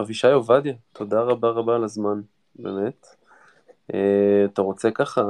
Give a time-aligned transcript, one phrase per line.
[0.00, 2.20] אבישי עובדיה, תודה רבה רבה על הזמן,
[2.54, 3.06] באמת.
[3.94, 5.22] אה, אתה רוצה ככה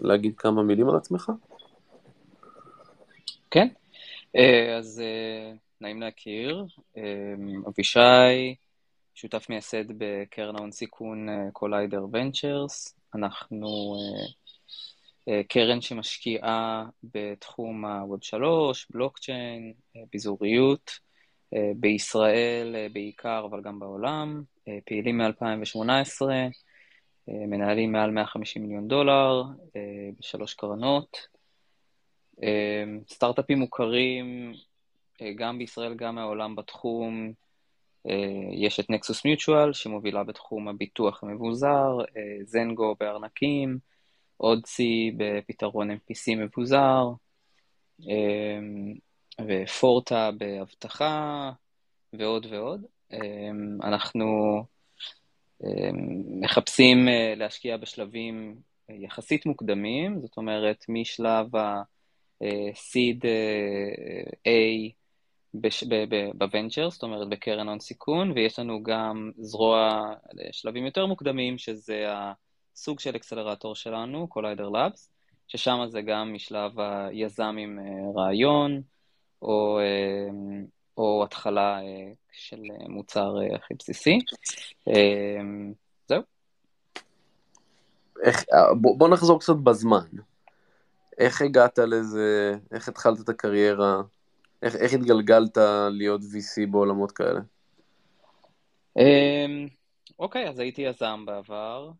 [0.00, 1.32] להגיד כמה מילים על עצמך?
[3.50, 3.68] כן,
[4.36, 6.66] אה, אז אה, נעים להכיר.
[7.68, 8.54] אבישי,
[9.14, 12.94] שותף מייסד בקרן ההון סיכון קוליידר ונצ'רס.
[13.14, 13.96] אנחנו
[15.48, 19.72] קרן שמשקיעה בתחום ה-Web 3, בלוקצ'יין,
[20.12, 21.05] ביזוריות.
[21.54, 26.22] אה, בישראל אה, בעיקר, אבל גם בעולם, אה, פעילים מ-2018,
[27.28, 29.42] מנהלים מעל 150 מיליון דולר
[30.18, 31.28] בשלוש קרנות.
[33.08, 34.52] סטארט-אפים מוכרים
[35.36, 37.32] גם בישראל, גם מהעולם בתחום.
[38.52, 41.98] יש את נקסוס מיוטואל, שמובילה בתחום הביטוח המבוזר,
[42.42, 43.78] זנגו בארנקים,
[44.40, 47.10] אודסי בפתרון MPC מבוזר.
[49.40, 51.50] ופורטה באבטחה
[52.12, 52.84] ועוד ועוד.
[53.12, 54.24] אמ, אנחנו
[55.64, 58.56] אמ, מחפשים אה, להשקיע בשלבים
[58.88, 64.92] יחסית מוקדמים, זאת אומרת משלב ה-seed אה, A
[66.34, 73.00] בוונצ'ר, זאת אומרת בקרן הון סיכון, ויש לנו גם זרוע לשלבים יותר מוקדמים, שזה הסוג
[73.00, 75.08] של אקסלרטור שלנו, Collider Labs,
[75.48, 78.82] ששם זה גם משלב היזם עם אה, רעיון,
[79.42, 80.64] או, אמ,
[80.98, 84.18] או התחלה אה, של מוצר אה, הכי בסיסי.
[84.86, 85.72] אמ,
[86.08, 86.22] זהו.
[88.22, 90.06] איך, אה, בוא, בוא נחזור קצת בזמן.
[91.18, 94.02] איך הגעת לזה, איך התחלת את הקריירה,
[94.62, 95.58] איך, איך התגלגלת
[95.90, 97.40] להיות VC בעולמות כאלה?
[98.98, 99.68] אמ,
[100.18, 101.90] אוקיי, אז הייתי יזם בעבר,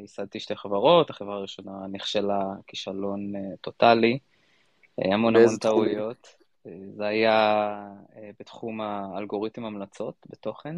[0.00, 4.18] ייסדתי שתי חברות, החברה הראשונה נכשלה כישלון טוטאלי,
[4.98, 6.41] המון המון טעויות.
[6.96, 7.30] זה היה
[8.16, 10.76] אה, בתחום האלגוריתם המלצות בתוכן.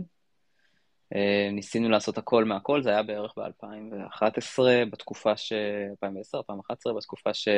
[1.14, 4.58] אה, ניסינו לעשות הכל מהכל, זה היה בערך ב-2011,
[4.90, 5.52] בתקופה ש...
[5.90, 7.48] 2010, 2011, בתקופה ש...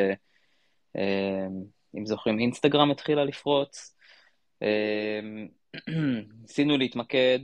[0.96, 1.46] אה,
[1.98, 3.96] אם זוכרים, אינסטגרם התחילה לפרוץ.
[6.42, 7.38] ניסינו להתמקד,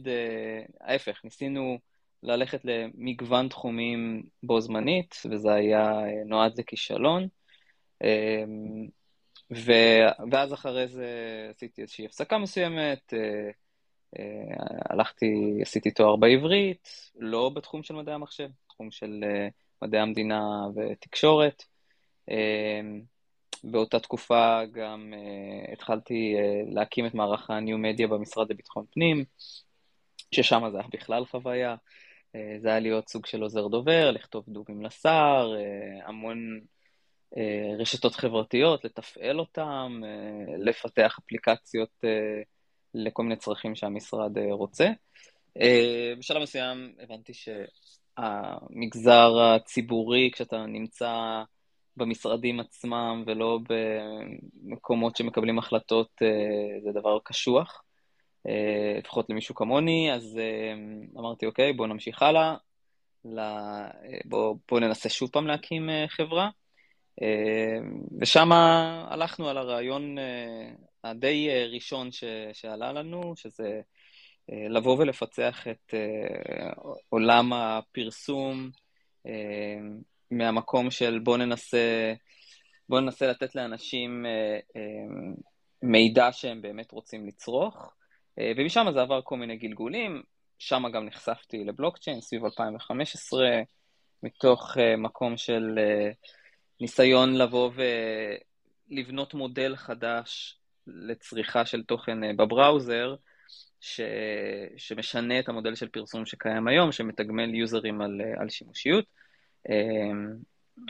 [0.80, 1.78] ההפך, ניסינו
[2.22, 7.28] ללכת למגוון תחומים בו זמנית, וזה היה נועד לכישלון.
[9.56, 9.72] ו...
[10.30, 11.06] ואז אחרי זה
[11.50, 13.50] עשיתי איזושהי הפסקה מסוימת, אה,
[14.18, 14.56] אה,
[14.90, 19.48] הלכתי, עשיתי תואר בעברית, לא בתחום של מדעי המחשב, תחום של אה,
[19.82, 20.42] מדעי המדינה
[20.76, 21.62] ותקשורת.
[23.64, 25.12] באותה תקופה גם
[25.72, 26.34] התחלתי
[26.66, 29.24] להקים את מערך Media במשרד לביטחון פנים,
[30.34, 31.76] ששם זה היה בכלל חוויה.
[32.32, 35.52] זה היה להיות סוג של עוזר דובר, לכתוב דובים לשר,
[36.04, 36.60] המון
[37.78, 42.42] רשתות חברתיות, לתפעל אותן, אה, לפתח אפליקציות אה,
[42.94, 44.88] לכל מיני צרכים שהמשרד רוצה.
[46.18, 47.32] בשלב מסוים הבנתי
[48.18, 51.42] שהמגזר הציבורי, כשאתה נמצא
[51.96, 53.58] במשרדים עצמם ולא
[54.62, 56.08] במקומות שמקבלים החלטות,
[56.84, 57.82] זה דבר קשוח,
[58.98, 60.38] לפחות למישהו כמוני, אז
[61.18, 62.54] אמרתי, אוקיי, בואו נמשיך הלאה,
[64.24, 66.50] בואו בוא ננסה שוב פעם להקים חברה.
[67.22, 67.78] אה,
[68.20, 68.52] ושם
[69.08, 70.70] הלכנו על הרעיון אה,
[71.04, 73.80] הדי אה, ראשון ש, שעלה לנו, שזה
[74.48, 75.94] לבוא ולפצח את
[77.08, 78.70] עולם הפרסום
[80.30, 82.14] מהמקום של בוא ננסה,
[82.88, 84.26] בוא ננסה לתת לאנשים
[85.82, 87.92] מידע שהם באמת רוצים לצרוך,
[88.56, 90.22] ומשם זה עבר כל מיני גלגולים,
[90.58, 93.48] שם גם נחשפתי לבלוקצ'יין סביב 2015,
[94.22, 95.78] מתוך מקום של
[96.82, 97.70] ניסיון לבוא
[98.90, 103.14] ולבנות מודל חדש לצריכה של תוכן אה, בבראוזר,
[103.80, 104.00] ש...
[104.76, 109.04] שמשנה את המודל של פרסום שקיים היום, שמתגמל יוזרים על, אה, על שימושיות.
[109.70, 109.74] אה,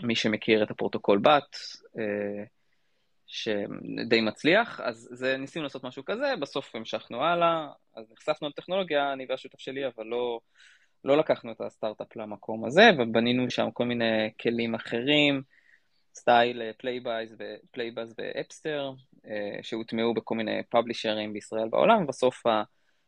[0.02, 1.56] מי שמכיר את הפרוטוקול BAT,
[3.26, 9.26] שדי מצליח, אז זה, ניסינו לעשות משהו כזה, בסוף המשכנו הלאה, אז נחשפנו לטכנולוגיה, אני
[9.28, 10.40] והשותף שלי, אבל לא,
[11.04, 15.42] לא לקחנו את הסטארט-אפ למקום הזה, ובנינו שם כל מיני כלים אחרים,
[16.14, 18.92] style פלייבאז ופלייבאז ואפסטר,
[19.62, 22.42] שהוטמעו בכל מיני פאבלישרים בישראל בעולם, ובסוף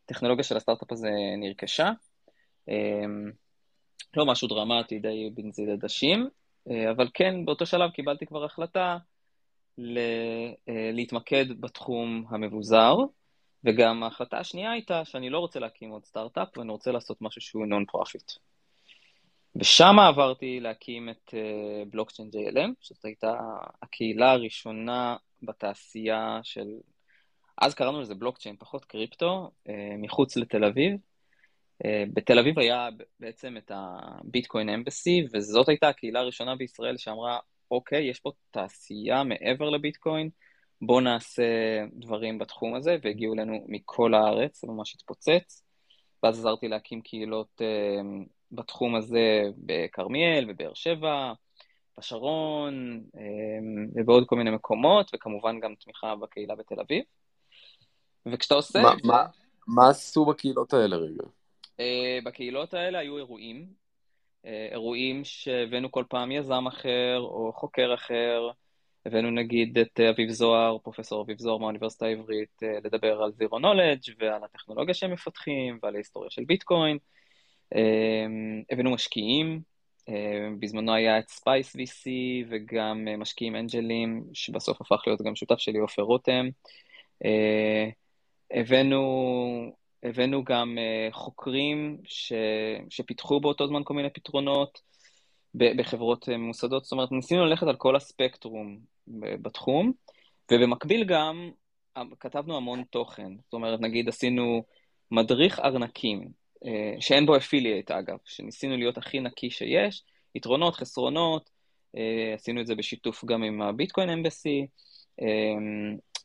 [0.05, 1.91] הטכנולוגיה של הסטארט-אפ הזה נרכשה.
[4.17, 6.29] לא משהו דרמטי, די בנזיד עדשים,
[6.67, 8.97] אבל כן, באותו שלב קיבלתי כבר החלטה
[10.93, 12.97] להתמקד בתחום המבוזר,
[13.65, 17.67] וגם ההחלטה השנייה הייתה שאני לא רוצה להקים עוד סטארט-אפ, ואני רוצה לעשות משהו שהוא
[17.67, 18.33] non-profit.
[19.57, 21.35] ושם עברתי להקים את
[21.91, 23.35] בלוקצ'יין uh, JLM, שזאת הייתה
[23.83, 26.67] הקהילה הראשונה בתעשייה של,
[27.63, 30.93] אז קראנו לזה בלוקצ'יין, פחות קריפטו, uh, מחוץ לתל אביב.
[31.83, 32.89] Uh, בתל אביב היה
[33.21, 37.39] בעצם את הביטקוין אמבסי, וזאת הייתה הקהילה הראשונה בישראל שאמרה,
[37.71, 40.31] אוקיי, יש פה תעשייה מעבר לביטקוין,
[40.83, 41.45] בואו נעשה
[41.93, 45.65] דברים בתחום הזה, והגיעו אלינו מכל הארץ, ממש התפוצץ.
[46.23, 47.61] ואז עזרתי להקים קהילות
[48.55, 51.33] בתחום הזה בכרמיאל, בבאר שבע,
[51.99, 57.03] בשרון אמ, ובעוד כל מיני מקומות, וכמובן גם תמיכה בקהילה בתל אביב.
[58.27, 59.05] וכשאתה עושה מה, את.
[59.05, 59.27] מה,
[59.67, 61.25] מה עשו בקהילות האלה רגע?
[61.81, 63.67] אה, בקהילות האלה היו אירועים,
[64.47, 68.51] אה, אירועים שהבאנו כל פעם יזם אחר או חוקר אחר,
[69.07, 74.13] הבאנו נגיד את אביב זוהר, פרופסור אביב זוהר מהאוניברסיטה העברית, אה, לדבר על זירו נולדג'
[74.19, 76.99] ועל הטכנולוגיה שהם מפתחים ועל ההיסטוריה של ביטקוין.
[77.75, 79.61] אמ, הבאנו משקיעים,
[80.09, 82.09] אמ, בזמנו היה את ספייס VC
[82.49, 86.49] וגם אה, משקיעים אנג'לים, שבסוף הפך להיות גם שותף שלי, עופר רותם.
[87.25, 87.89] אה,
[88.51, 89.03] הבאנו,
[90.03, 92.33] הבאנו גם אה, חוקרים ש,
[92.91, 94.81] שפיתחו באותו זמן כל מיני פתרונות
[95.55, 98.79] בחברות ממוסדות, זאת אומרת, ניסינו ללכת על כל הספקטרום
[99.43, 99.93] בתחום,
[100.53, 101.51] ובמקביל גם
[102.21, 103.33] כתבנו המון תוכן.
[103.45, 104.65] זאת אומרת, נגיד עשינו
[105.11, 106.29] מדריך ארנקים,
[107.01, 110.03] שאין בו אפילייט אגב, שניסינו להיות הכי נקי שיש,
[110.35, 111.51] יתרונות, חסרונות,
[111.97, 114.67] אה, עשינו את זה בשיתוף גם עם הביטקוין אמבסי,
[115.23, 115.27] אה,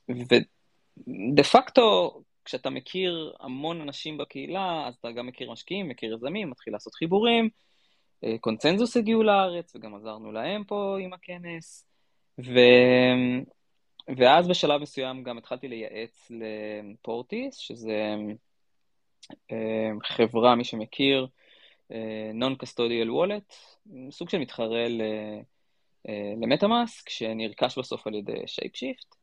[0.09, 6.73] ודה פקטו, כשאתה מכיר המון אנשים בקהילה, אז אתה גם מכיר משקיעים, מכיר יזמים, מתחיל
[6.73, 7.49] לעשות חיבורים,
[8.39, 11.85] קונצנזוס הגיעו לארץ, וגם עזרנו להם פה עם הכנס,
[12.39, 12.59] ו...
[14.17, 18.33] ואז בשלב מסוים גם התחלתי לייעץ לפורטיס, שזה אה,
[20.03, 21.27] חברה, מי שמכיר,
[21.91, 23.53] אה, Non-Custodial Wallet,
[24.11, 24.85] סוג של מתחרה
[26.07, 29.15] אה, למטאמאסק, שנרכש בסוף על ידי שייפשיפט,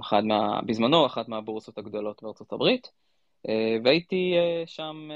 [0.00, 2.90] אחד מה, בזמנו אחת מהבורסות הגדולות בארצות הברית,
[3.84, 4.34] והייתי
[4.66, 5.10] שם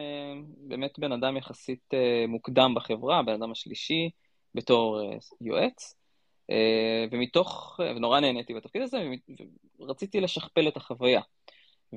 [0.59, 1.95] באמת בן אדם יחסית
[2.29, 4.11] מוקדם בחברה, בן אדם השלישי,
[4.55, 5.01] בתור
[5.41, 5.95] יועץ,
[7.11, 9.09] ומתוך, ונורא נהניתי בתפקיד הזה,
[9.81, 11.21] ורציתי לשכפל את החוויה.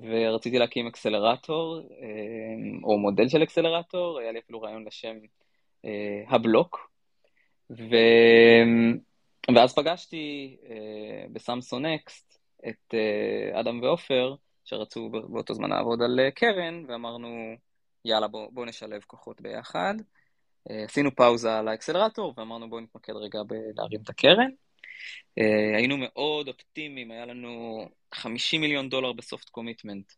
[0.03, 5.15] ורציתי להקים אקסלרטור, אה, או מודל של אקסלרטור, היה לי אפילו רעיון לשם
[5.85, 6.89] אה, הבלוק.
[7.71, 7.95] ו...
[9.55, 12.93] ואז פגשתי אה, בסמסון נקסט את
[13.53, 14.35] אדם ועופר,
[14.65, 17.27] שרצו באותו זמן לעבוד על קרן, ואמרנו,
[18.05, 19.93] יאללה, בואו בוא נשלב כוחות ביחד.
[20.69, 24.49] עשינו פאוזה על האקסלרטור, ואמרנו בואו נתמקד רגע בלהרים את הקרן.
[25.39, 30.13] Uh, היינו מאוד אופטימיים, היה לנו 50 מיליון דולר בסופט קומיטמנט.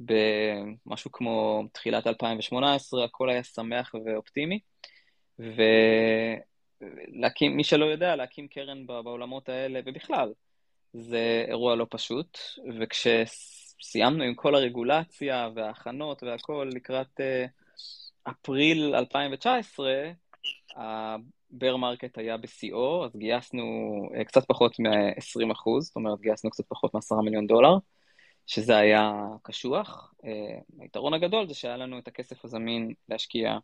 [0.00, 4.58] במשהו כמו תחילת 2018, הכל היה שמח ואופטימי.
[7.18, 10.32] ולהקים, מי שלא יודע, להקים קרן בעולמות האלה, ובכלל,
[10.92, 12.38] זה אירוע לא פשוט,
[12.80, 20.10] וכשסיימנו עם כל הרגולציה וההכנות והכל לקראת uh, אפריל 2019,
[21.52, 23.62] ה bear market היה בשיאו, אז גייסנו
[24.14, 27.76] אה, קצת פחות מ-20 אחוז, זאת אומרת גייסנו קצת פחות מ-10 מיליון דולר,
[28.46, 30.14] שזה היה קשוח.
[30.24, 33.58] אה, היתרון הגדול זה שהיה לנו את הכסף הזמין להשקיע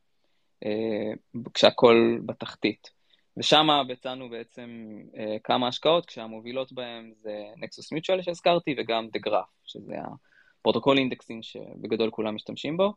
[0.65, 1.13] אה,
[1.55, 2.99] כשהכול בתחתית.
[3.37, 4.99] ושם ביצענו בעצם
[5.45, 9.95] כמה השקעות, כשהמובילות בהן זה Nexus Mutual שהזכרתי, וגם The Graph, שזה
[10.61, 12.93] הפרוטוקול אינדקסים שבגדול כולם משתמשים בו.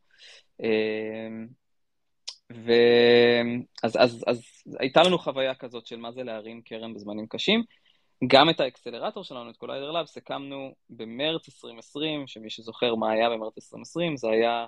[2.54, 4.42] ואז אז, אז
[4.80, 7.64] הייתה לנו חוויה כזאת של מה זה להרים קרן בזמנים קשים.
[8.28, 13.58] גם את האקסלרטור שלנו, את Collider Labs, הקמנו במרץ 2020, שמי שזוכר מה היה במרץ
[13.58, 14.66] 2020, זה היה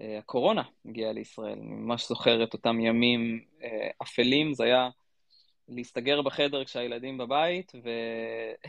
[0.00, 1.52] אה, הקורונה הגיעה לישראל.
[1.52, 4.88] אני ממש זוכר את אותם ימים אה, אפלים, זה היה
[5.68, 7.72] להסתגר בחדר כשהילדים בבית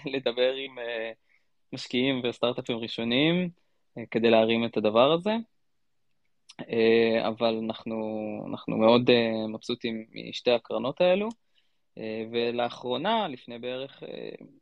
[0.06, 1.12] ולדבר עם אה,
[1.74, 3.50] משקיעים וסטארט-אפים ראשוניים
[3.98, 5.32] אה, כדי להרים את הדבר הזה.
[6.70, 7.96] אה, אבל אנחנו,
[8.52, 11.30] אנחנו מאוד אה, מבסוטים משתי הקרנות האלו.
[11.98, 14.04] אה, ולאחרונה, לפני בערך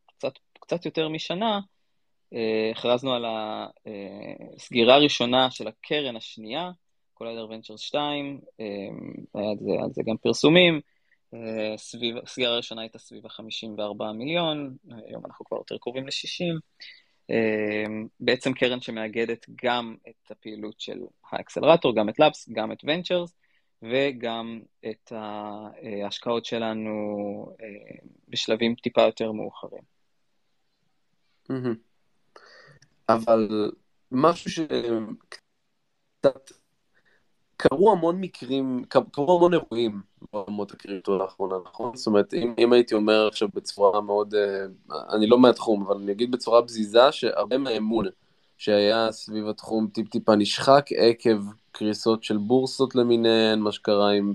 [0.06, 1.60] קצת, קצת יותר משנה,
[2.72, 3.26] הכרזנו על
[4.56, 6.72] הסגירה הראשונה של הקרן השנייה,
[7.14, 8.40] Collider Ventures 2,
[9.34, 10.82] היה על זה, על זה גם פרסומים.
[11.78, 14.76] סביב, הסגירה הראשונה הייתה סביב ה-54 מיליון,
[15.08, 16.60] היום אנחנו כבר יותר קרובים ל-60.
[18.20, 21.00] בעצם קרן שמאגדת גם את הפעילות של
[21.32, 23.38] האקסלרטור, גם את לאבס, גם את ונצ'רס,
[23.82, 26.96] וגם את ההשקעות שלנו
[28.28, 29.84] בשלבים טיפה יותר מאוחרים.
[33.10, 33.72] אבל
[34.12, 36.52] משהו שקצת
[37.58, 40.02] קרו המון מקרים, קרו המון אירועים
[40.34, 41.96] בעולמות הקריפטו לאחרונה, נכון?
[41.96, 44.66] זאת אומרת, אם, אם הייתי אומר עכשיו בצורה מאוד, אה,
[45.16, 48.06] אני לא מהתחום, אבל אני אגיד בצורה בזיזה, שהרבה מהאמון
[48.58, 51.38] שהיה סביב התחום טיפ-טיפה נשחק עקב
[51.72, 54.34] קריסות של בורסות למיניהן, מה שקרה עם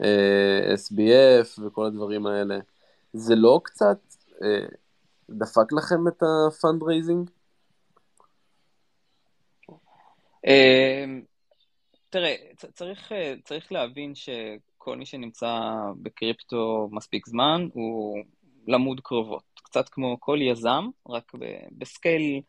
[0.00, 2.58] אה, SBF וכל הדברים האלה.
[3.12, 3.98] זה לא קצת
[4.42, 4.66] אה,
[5.30, 7.30] דפק לכם את ה fundraising?
[12.06, 12.36] אה, תראה,
[12.72, 15.58] צריך, אה, צריך להבין שכל מי שנמצא
[16.02, 18.18] בקריפטו מספיק זמן הוא
[18.66, 19.42] למוד קרבות.
[19.54, 21.32] קצת כמו כל יזם, רק
[21.78, 22.40] ב scale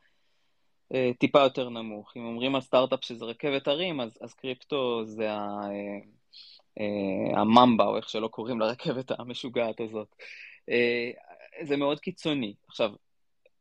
[0.94, 2.14] אה, טיפה יותר נמוך.
[2.18, 5.62] אם אומרים על סטארט-אפ שזה רכבת הרים, אז, אז קריפטו זה ה,
[6.80, 10.16] אה, הממבה, או איך שלא קוראים לרכבת המשוגעת הזאת.
[11.64, 12.54] זה מאוד קיצוני.
[12.68, 12.92] עכשיו,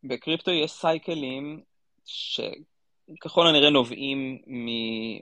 [0.04, 1.62] בקריפטו יש סייקלים
[2.04, 2.40] ש...
[3.20, 4.38] ככל הנראה נובעים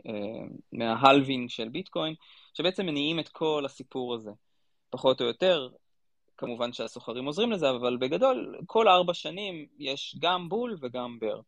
[0.07, 2.14] אה, מה halving של ביטקוין,
[2.55, 4.31] שבעצם מניעים את כל הסיפור הזה,
[4.91, 5.69] פחות או יותר.
[6.37, 11.40] כמובן שהסוחרים עוזרים לזה, אבל בגדול, כל ארבע שנים יש גם bull וגם bear.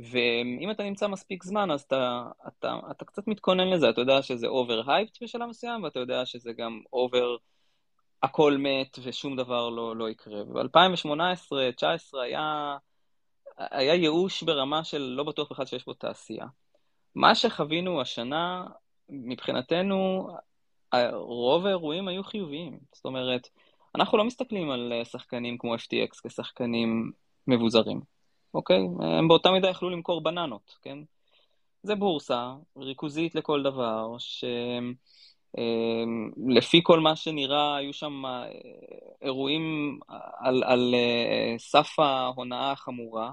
[0.00, 4.46] ואם אתה נמצא מספיק זמן, אז אתה, אתה, אתה קצת מתכונן לזה, אתה יודע שזה
[4.46, 7.36] over hyped בשלב מסוים, ואתה יודע שזה גם over,
[8.22, 10.44] הכל מת ושום דבר לא, לא יקרה.
[10.44, 12.76] ב-2018-2019 היה...
[13.58, 16.46] היה ייאוש ברמה של לא בטוח בכלל שיש בו תעשייה.
[17.14, 18.66] מה שחווינו השנה,
[19.08, 20.28] מבחינתנו,
[21.12, 22.78] רוב האירועים היו חיוביים.
[22.92, 23.48] זאת אומרת,
[23.94, 27.12] אנחנו לא מסתכלים על שחקנים כמו FTX כשחקנים
[27.46, 28.00] מבוזרים,
[28.54, 28.82] אוקיי?
[29.00, 30.98] הם באותה מידה יכלו למכור בננות, כן?
[31.82, 34.16] זה בורסה, ריכוזית לכל דבר,
[35.48, 38.22] שלפי כל מה שנראה, היו שם
[39.22, 39.98] אירועים
[40.38, 43.32] על, על אה, סף ההונאה החמורה.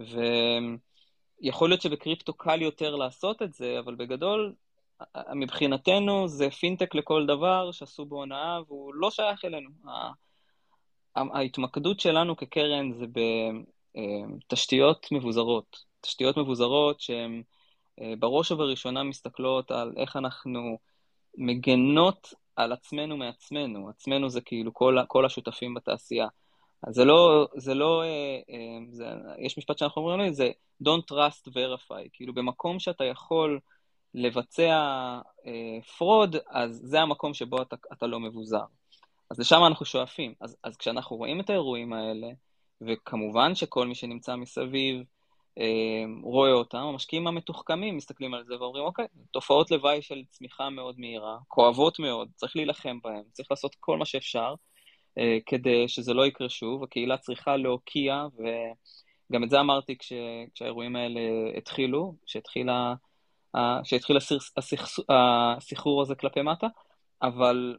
[0.00, 4.54] ויכול להיות שבקריפטו קל יותר לעשות את זה, אבל בגדול,
[5.34, 9.70] מבחינתנו זה פינטק לכל דבר שעשו בהונאה והוא לא שייך אלינו.
[11.16, 13.06] ההתמקדות שלנו כקרן זה
[14.46, 15.84] בתשתיות מבוזרות.
[16.00, 17.42] תשתיות מבוזרות שהן
[18.00, 20.78] אה, בראש ובראשונה מסתכלות על איך אנחנו
[21.36, 23.88] מגנות על עצמנו מעצמנו.
[23.88, 26.26] עצמנו זה כאילו כל, כל השותפים בתעשייה.
[26.82, 29.04] אז זה לא, זה לא, אה, אה, זה,
[29.38, 30.50] יש משפט שאנחנו אומרים, זה
[30.82, 33.60] Don't trust verify, כאילו במקום שאתה יכול
[34.14, 34.80] לבצע
[35.98, 38.64] fraud, אה, אז זה המקום שבו אתה, אתה לא מבוזר.
[39.30, 40.34] אז לשם אנחנו שואפים.
[40.40, 42.28] אז, אז כשאנחנו רואים את האירועים האלה,
[42.80, 45.02] וכמובן שכל מי שנמצא מסביב
[46.22, 51.38] רואה אותם, המשקיעים המתוחכמים מסתכלים על זה ואומרים, אוקיי, תופעות לוואי של צמיחה מאוד מהירה,
[51.48, 54.54] כואבות מאוד, צריך להילחם בהן, צריך לעשות כל מה שאפשר,
[55.46, 60.12] כדי שזה לא יקרה שוב, הקהילה צריכה להוקיע, וגם את זה אמרתי כש,
[60.54, 61.20] כשהאירועים האלה
[61.56, 62.68] התחילו, כשהתחיל
[65.08, 66.66] הסחרור הזה כלפי מטה,
[67.22, 67.76] אבל,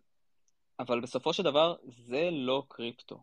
[0.80, 3.18] אבל בסופו של דבר זה לא קריפטו.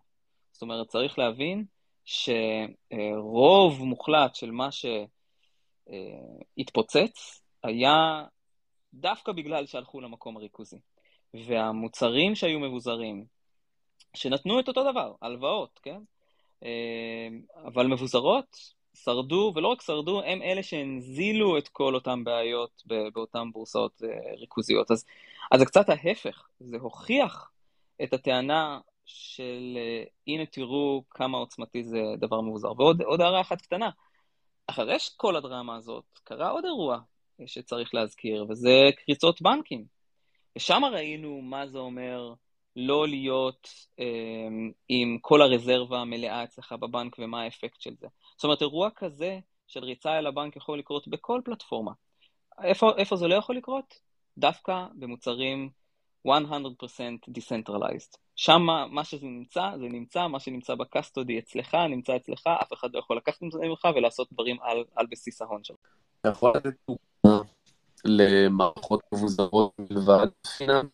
[0.52, 1.64] זאת אומרת, צריך להבין
[2.04, 4.68] שרוב מוחלט של מה
[6.56, 8.24] שהתפוצץ היה
[8.94, 10.78] דווקא בגלל שהלכו למקום הריכוזי.
[11.34, 13.24] והמוצרים שהיו מבוזרים,
[14.14, 16.00] שנתנו את אותו דבר, הלוואות, כן?
[16.64, 17.28] אה,
[17.64, 22.82] אבל מבוזרות, שרדו, ולא רק שרדו, הם אלה שהנזילו את כל אותן בעיות
[23.14, 24.90] באותן בורסאות אה, ריכוזיות.
[24.90, 25.04] אז,
[25.52, 27.50] אז זה קצת ההפך, זה הוכיח
[28.02, 32.72] את הטענה של אה, הנה תראו כמה עוצמתי זה דבר מבוזר.
[32.78, 33.90] ועוד הערה אחת קטנה,
[34.66, 36.98] אחרי כל הדרמה הזאת, קרה עוד אירוע
[37.46, 39.84] שצריך להזכיר, וזה קריצות בנקים.
[40.56, 42.34] ושם ראינו מה זה אומר
[42.76, 44.48] לא להיות אה,
[44.88, 48.06] עם כל הרזרבה המלאה אצלך בבנק ומה האפקט של זה.
[48.36, 51.92] זאת אומרת, אירוע כזה של ריצה אל הבנק יכול לקרות בכל פלטפורמה.
[52.62, 54.00] איפה, איפה זה לא יכול לקרות?
[54.38, 55.70] דווקא במוצרים
[56.28, 56.30] 100%
[57.30, 58.16] decentralized.
[58.36, 62.98] שם מה שזה נמצא, זה נמצא, מה שנמצא בקסטודי אצלך, נמצא אצלך, אף אחד לא
[62.98, 65.76] יכול לקחת את זה ממך ולעשות דברים על, על בסיס ההון שלך.
[66.20, 67.42] אתה יכול לתת דוגמה
[68.04, 70.26] למערכות מבוזרות מלבד
[70.58, 70.88] פיננסים,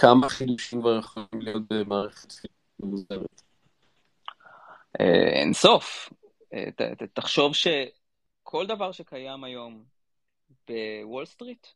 [0.00, 2.32] כמה חידושים כבר יכולים להיות במערכת
[2.80, 3.42] מבוזרת?
[5.00, 6.12] אה, אין סוף.
[6.54, 6.64] אה,
[7.12, 9.84] תחשוב שכל דבר שקיים היום
[10.68, 11.66] בוול סטריט,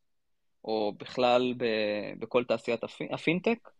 [0.65, 1.55] או בכלל
[2.19, 3.71] בכל תעשיית הפינטק,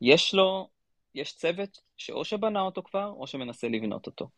[0.00, 0.68] יש לו
[1.14, 4.28] יש צוות שאו שבנה אותו כבר, או שמנסה לבנות אותו.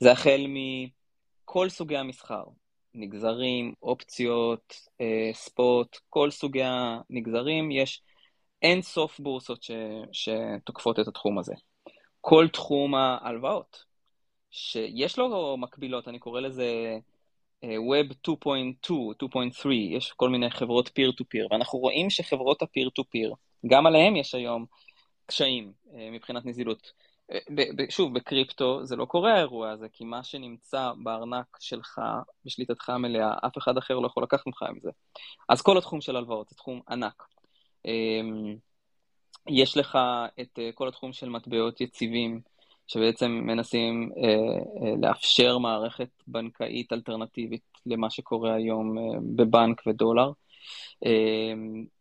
[0.00, 2.44] זה החל מכל סוגי המסחר,
[2.94, 8.02] נגזרים, אופציות, אה, ספוט, כל סוגי הנגזרים, יש
[8.64, 9.70] אין סוף בורסות ש,
[10.12, 11.54] שתוקפות את התחום הזה.
[12.20, 13.84] כל תחום ההלוואות,
[14.50, 16.98] שיש לו מקבילות, אני קורא לזה
[17.64, 18.90] אה, Web 2.2,
[19.22, 23.34] 2.3, יש כל מיני חברות peer-to-peer, ואנחנו רואים שחברות ה-peer-to-peer,
[23.66, 24.66] גם עליהן יש היום
[25.26, 26.92] קשיים אה, מבחינת נזילות.
[27.32, 27.38] אה,
[27.88, 32.00] שוב, בקריפטו זה לא קורה האירוע הזה, כי מה שנמצא בארנק שלך,
[32.44, 34.90] בשליטתך המלאה, אף אחד אחר לא יכול לקחת ממך עם זה.
[35.48, 37.33] אז כל התחום של הלוואות זה תחום ענק.
[37.86, 38.56] אמ,
[39.48, 39.98] יש לך
[40.40, 42.40] את כל התחום של מטבעות יציבים,
[42.86, 44.22] שבעצם מנסים אה,
[44.88, 49.02] אה, לאפשר מערכת בנקאית אלטרנטיבית למה שקורה היום אה,
[49.36, 50.30] בבנק ודולר.
[51.04, 51.52] אה,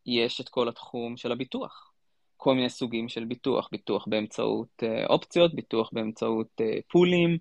[0.05, 1.91] יש את כל התחום של הביטוח,
[2.37, 7.37] כל מיני סוגים של ביטוח, ביטוח באמצעות אה, אופציות, ביטוח באמצעות אה, פולים,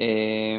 [0.00, 0.56] אה,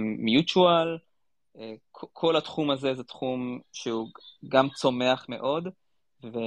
[1.59, 4.09] אה, כל התחום הזה זה תחום שהוא
[4.49, 5.67] גם צומח מאוד,
[6.23, 6.37] ו,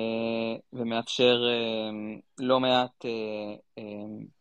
[0.73, 3.83] ומאפשר uh, לא מעט uh, uh,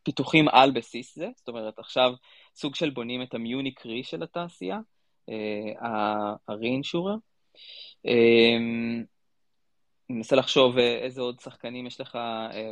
[0.04, 2.12] פיתוחים על בסיס זה, זאת אומרת עכשיו
[2.56, 4.80] סוג של בונים את המיוניקרי של התעשייה,
[5.82, 7.18] ה-reinsurer.
[8.06, 9.06] אני
[10.10, 12.18] מנסה לחשוב איזה עוד שחקנים יש לך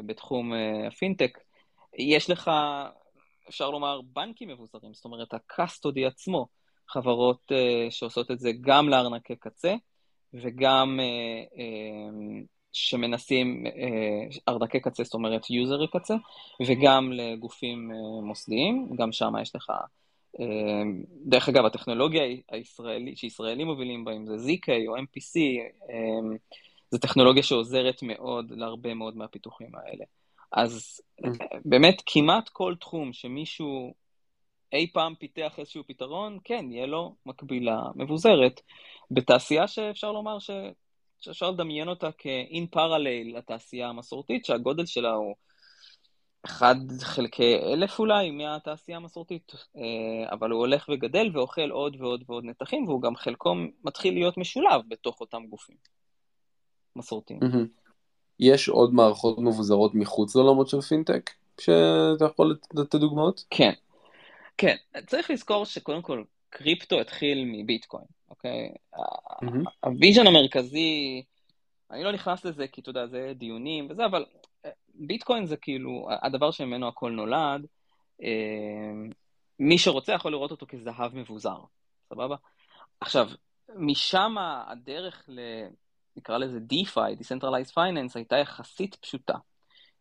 [0.06, 0.54] בתחום
[0.88, 1.38] הפינטק.
[1.98, 2.52] יש לך,
[3.50, 6.48] אפשר לומר, בנקים מבוזרים, זאת אומרת, הקסטודי עצמו,
[6.88, 7.52] חברות
[7.90, 9.76] שעושות את זה גם לארנקי קצה,
[10.34, 11.06] וגם אה,
[11.58, 16.16] אה, שמנסים אה, ארנקי קצה, זאת אומרת יוזרי קצה,
[16.68, 17.92] וגם לגופים
[18.24, 19.72] מוסדיים, גם שם יש לך,
[21.26, 25.40] דרך אגב, הטכנולוגיה הישראלית, שישראלים מובילים בה, אם זה ZK או MPC,
[26.92, 30.06] זו טכנולוגיה שעוזרת מאוד להרבה מאוד מהפיתוחים האלה.
[30.52, 31.02] אז
[31.66, 33.94] באמת כמעט כל תחום שמישהו
[34.74, 38.62] אי פעם פיתח איזשהו פתרון, כן, יהיה לו מקבילה מבוזרת.
[39.12, 40.50] בתעשייה שאפשר לומר ש...
[41.20, 45.36] שאפשר לדמיין אותה כ-in parallel לתעשייה המסורתית, שהגודל שלה הוא
[46.46, 52.46] 1 חלקי אלף אולי מהתעשייה המסורתית, אה, אבל הוא הולך וגדל ואוכל עוד ועוד ועוד
[52.46, 55.76] נתחים, והוא גם חלקו מתחיל להיות משולב בתוך אותם גופים
[56.96, 57.40] מסורתיים.
[58.40, 63.44] יש עוד מערכות מבוזרות מחוץ לעולמות של פינטק, שאתה יכול לתת דוגמאות?
[63.50, 63.74] כן,
[64.58, 64.76] כן,
[65.08, 68.70] צריך לזכור שקודם כל קריפטו התחיל מביטקוין, אוקיי?
[68.96, 69.70] Mm-hmm.
[69.84, 71.24] ה vision המרכזי,
[71.92, 74.26] אני לא נכנס לזה כי אתה יודע, זה דיונים וזה, אבל
[74.66, 77.66] אה, ביטקוין זה כאילו הדבר שממנו הכל נולד.
[78.24, 78.92] אה,
[79.60, 81.58] מי שרוצה יכול לראות אותו כזהב מבוזר,
[82.10, 82.36] סבבה?
[83.02, 83.30] עכשיו,
[83.76, 84.36] משם
[84.68, 85.40] הדרך ל...
[86.16, 89.38] נקרא לזה DeFi, Decentralized Finance, הייתה יחסית פשוטה.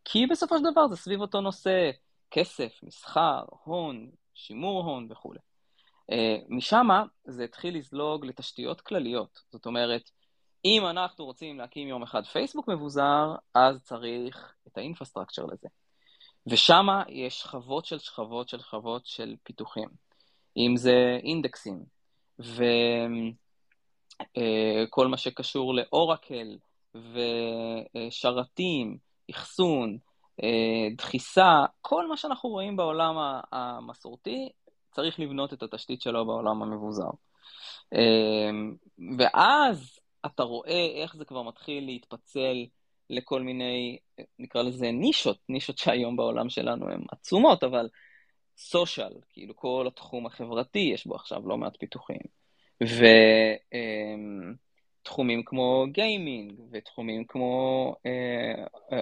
[0.05, 1.91] כי בסופו של דבר זה סביב אותו נושא,
[2.31, 5.38] כסף, מסחר, הון, שימור הון וכולי.
[6.11, 6.14] Uh,
[6.49, 6.88] משם
[7.25, 9.40] זה התחיל לזלוג לתשתיות כלליות.
[9.53, 10.11] זאת אומרת,
[10.64, 15.68] אם אנחנו רוצים להקים יום אחד פייסבוק מבוזר, אז צריך את האינפרסטרקצ'ר לזה.
[16.47, 19.88] ושם יש שכבות של שכבות של שכבות של פיתוחים.
[20.57, 21.85] אם זה אינדקסים,
[22.38, 22.57] וכל
[25.05, 26.59] uh, מה שקשור לאורקל,
[27.94, 28.99] ושרתים,
[29.31, 29.99] אחסון,
[30.42, 34.49] אה, דחיסה, כל מה שאנחנו רואים בעולם המסורתי,
[34.90, 37.11] צריך לבנות את התשתית שלו בעולם המבוזר.
[37.94, 38.51] אה,
[39.18, 42.66] ואז אתה רואה איך זה כבר מתחיל להתפצל
[43.11, 43.98] לכל מיני,
[44.38, 47.88] נקרא לזה נישות, נישות שהיום בעולם שלנו הן עצומות, אבל
[48.57, 52.20] social, כאילו כל התחום החברתי, יש בו עכשיו לא מעט פיתוחים.
[52.83, 53.05] ו...
[53.74, 54.14] אה,
[55.09, 57.94] תחומים כמו gaming ותחומים כמו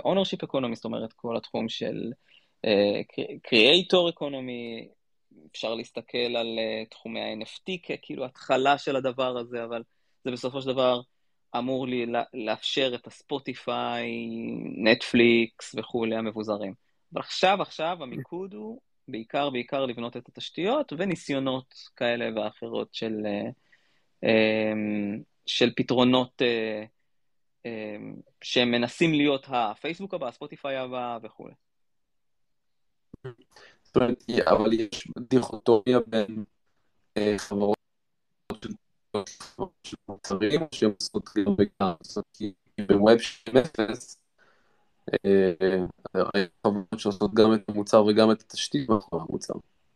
[0.05, 2.13] ownership uh, economy, זאת אומרת כל התחום של
[3.43, 4.89] קריאייטור uh, אקונומי,
[5.53, 9.83] אפשר להסתכל על uh, תחומי ה-NFT ככאילו התחלה של הדבר הזה, אבל
[10.25, 11.01] זה בסופו של דבר
[11.59, 14.07] אמור לי לאפשר את הספוטיפיי,
[14.77, 16.75] נטפליקס וכולי המבוזרים.
[17.13, 23.13] אבל עכשיו, עכשיו המיקוד הוא בעיקר, בעיקר לבנות את התשתיות וניסיונות כאלה ואחרות של...
[23.25, 26.85] Uh, um, של פתרונות אה,
[27.67, 27.97] אה,
[28.43, 31.55] שהם מנסים להיות הפייסבוק הבא, הספוטיפיי הבא וכולי.
[34.47, 36.45] אבל יש דיכוטומיה בין
[37.17, 37.77] אה, חברות
[39.85, 42.25] של מוצרים שהן עושות גם וגם, זאת
[42.81, 44.19] אומרת, בווב של אפס,
[46.67, 49.55] חברות שעושות גם את המוצר וגם את התשתית מאחורי המוצר.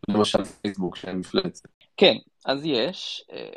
[0.08, 1.68] למשל פייסבוק שהם מפלצת.
[1.96, 3.50] כן, אז יש, אה,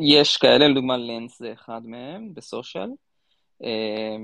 [0.00, 2.90] יש כאלה, לדוגמה לנס זה אחד מהם בסושיאל.
[3.62, 4.16] אה,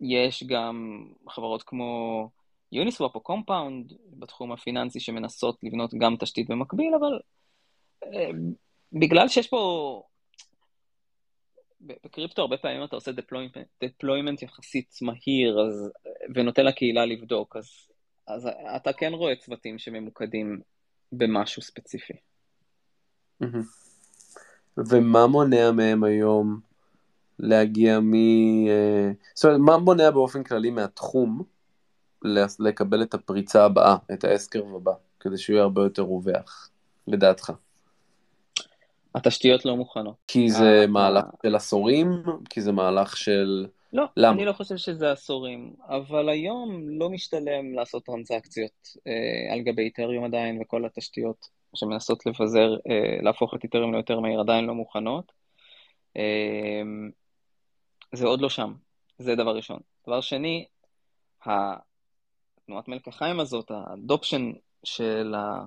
[0.00, 2.30] יש גם חברות כמו
[2.72, 7.20] Uniswap או Compound בתחום הפיננסי שמנסות לבנות גם תשתית במקביל, אבל
[8.04, 8.30] אה,
[8.92, 10.02] בגלל שיש פה...
[11.80, 15.90] בקריפטו הרבה פעמים אתה עושה deployment, deployment יחסית מהיר אז,
[16.34, 17.88] ונותן לקהילה לבדוק, אז,
[18.26, 20.60] אז אתה כן רואה צוותים שממוקדים
[21.12, 22.14] במשהו ספציפי.
[24.76, 26.60] ומה מונע מהם היום
[27.38, 28.14] להגיע מ...
[28.68, 31.42] אה, זאת אומרת, מה מונע באופן כללי מהתחום
[32.58, 36.70] לקבל את הפריצה הבאה, את האסקרב הבא, כדי שהוא יהיה הרבה יותר רווח,
[37.06, 37.52] לדעתך?
[39.14, 40.14] התשתיות לא מוכנות.
[40.28, 42.22] כי זה מהלך של עשורים?
[42.50, 43.66] כי זה מהלך של...
[43.92, 44.34] לא, למה?
[44.34, 50.24] אני לא חושב שזה עשורים, אבל היום לא משתלם לעשות טרנזקציות אה, על גבי איתריום
[50.24, 55.32] עדיין, וכל התשתיות שמנסות לבזר, אה, להפוך את איתריום ליותר מהיר עדיין לא מוכנות.
[56.16, 56.82] אה,
[58.12, 58.72] זה עוד לא שם,
[59.18, 59.80] זה דבר ראשון.
[60.06, 60.64] דבר שני,
[62.68, 64.52] התנועת מלקחיים הזאת, האדופשן
[64.84, 65.64] של ה...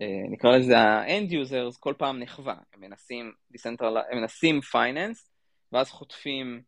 [0.00, 2.54] אה, נקרא לזה ה-end users, כל פעם נחווה.
[2.74, 3.32] הם מנסים,
[4.10, 5.28] הם מנסים finance,
[5.72, 6.62] ואז חוטפים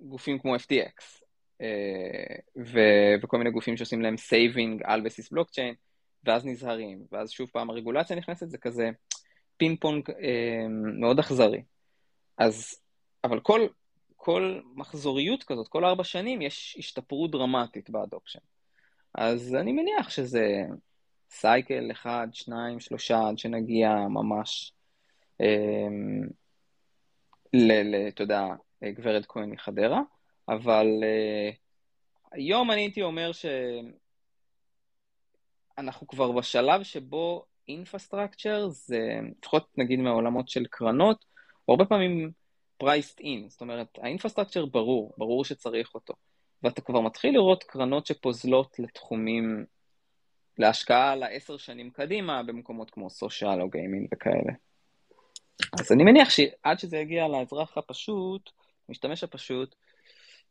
[0.00, 1.22] גופים כמו FTX,
[1.60, 5.74] אה, ו- וכל מיני גופים שעושים להם saving על בסיס בלוקצ'יין,
[6.24, 8.90] ואז נזהרים, ואז שוב פעם הרגולציה נכנסת, זה כזה
[9.56, 10.66] פינג פונג אה,
[11.00, 11.62] מאוד אכזרי.
[12.38, 12.76] אז,
[13.24, 13.66] אבל כל,
[14.16, 18.38] כל מחזוריות כזאת, כל ארבע שנים, יש השתפרות דרמטית ב adoption.
[19.14, 20.62] אז אני מניח שזה
[21.30, 24.72] cycle אחד, שניים, שלושה, עד שנגיע ממש,
[27.52, 27.72] ל,
[28.08, 28.46] אתה יודע,
[28.84, 30.00] גברת כהן מחדרה,
[30.48, 31.50] אבל אה,
[32.32, 33.30] היום אני הייתי אומר
[35.76, 41.24] שאנחנו כבר בשלב שבו infrastructure זה, לפחות נגיד מהעולמות של קרנות,
[41.64, 42.30] הוא הרבה פעמים
[42.82, 46.14] priced in, זאת אומרת, ה infrastructure ברור, ברור שצריך אותו,
[46.62, 49.64] ואתה כבר מתחיל לראות קרנות שפוזלות לתחומים,
[50.58, 54.52] להשקעה לעשר שנים קדימה, במקומות כמו social או gaming וכאלה.
[55.80, 58.50] אז אני מניח שעד שזה יגיע לאזרח הפשוט,
[58.88, 59.74] המשתמש הפשוט,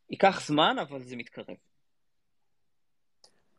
[0.09, 1.55] ייקח זמן, אבל זה מתקרב.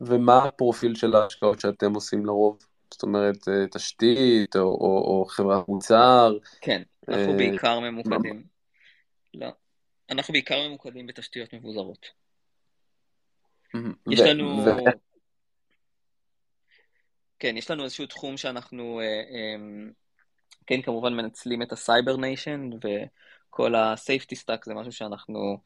[0.01, 2.59] ומה הפרופיל של ההשקעות שאתם עושים לרוב?
[2.93, 6.33] זאת אומרת, אה, תשתית או, או, או חברת מוצר?
[6.61, 8.45] כן, אנחנו אה, בעיקר ממוקדים.
[9.35, 9.49] לא.
[10.11, 12.22] אנחנו בעיקר ממוקדים בתשתיות מבוזרות.
[14.11, 14.65] יש לנו...
[17.39, 19.57] כן, יש לנו איזשהו תחום שאנחנו, אה,
[20.67, 22.71] כן, כמובן מנצלים את ה cyber nation,
[23.51, 25.59] כל ה-safety stack זה משהו שאנחנו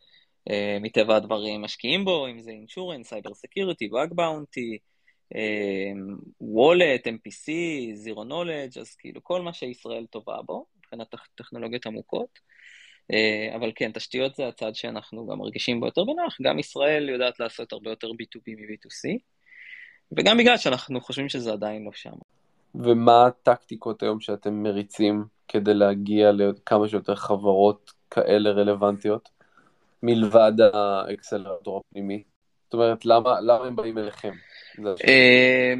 [0.49, 2.53] uh, מטבע הדברים משקיעים בו, אם זה
[3.03, 4.79] cyber security, bug bounty,
[5.35, 5.97] uh,
[6.42, 7.51] wallet, MPC,
[8.05, 12.38] zero knowledge, אז כאילו כל מה שישראל טובה בו, מבחינת טכנולוגיות עמוקות.
[13.12, 17.40] Uh, אבל כן, תשתיות זה הצד שאנחנו גם מרגישים בו יותר בנוח, גם ישראל יודעת
[17.40, 19.19] לעשות הרבה יותר B2B מ-B2C,
[20.12, 22.16] וגם בגלל שאנחנו חושבים שזה עדיין לא שם.
[22.75, 29.29] ומה הטקטיקות היום שאתם מריצים כדי להגיע לכמה שיותר חברות כאלה רלוונטיות,
[30.03, 32.23] מלבד האקסלרטור הפנימי?
[32.64, 34.33] זאת אומרת, למה, למה הם באים אליכם?
[35.09, 35.75] אה,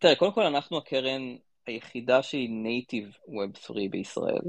[0.00, 4.42] תראה, קודם כל אנחנו הקרן היחידה שהיא נייטיב ווב 3 בישראל,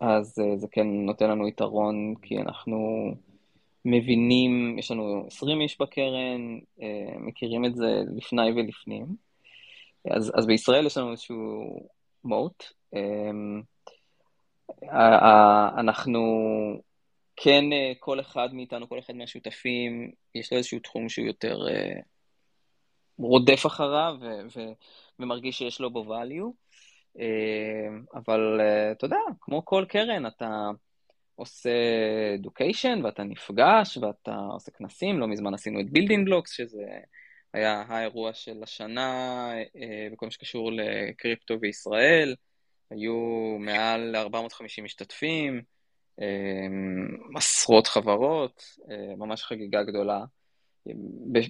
[0.00, 3.10] אז אה, זה כן נותן לנו יתרון, כי אנחנו
[3.84, 9.06] מבינים, יש לנו 20 איש בקרן, אה, מכירים את זה לפני ולפנים.
[10.10, 11.88] אז, אז בישראל יש לנו איזשהו
[12.24, 12.64] מוט.
[12.94, 13.62] אמ,
[15.78, 16.20] אנחנו
[17.36, 21.58] כן, אה, כל אחד מאיתנו, כל אחד מהשותפים, יש לו איזשהו תחום שהוא יותר
[23.18, 24.72] רודף אחריו ו- ו-
[25.18, 26.63] ומרגיש שיש לו בו value.
[27.18, 30.70] אמ, אבל אה, אתה יודע, כמו כל קרן, אתה
[31.36, 31.70] עושה
[32.42, 36.84] education ואתה נפגש ואתה עושה כנסים, לא מזמן עשינו את building blocks, שזה
[37.52, 42.34] היה האירוע של השנה אה, בכל מה שקשור לקריפטו בישראל,
[42.90, 43.16] היו
[43.60, 45.62] מעל 450 משתתפים,
[46.20, 46.26] אה,
[47.36, 50.24] עשרות חברות, אה, ממש חגיגה גדולה,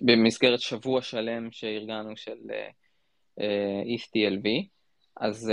[0.03, 2.39] במסגרת שבוע שלם שארגנו של
[3.87, 4.49] ETHTLV,
[5.17, 5.53] אז,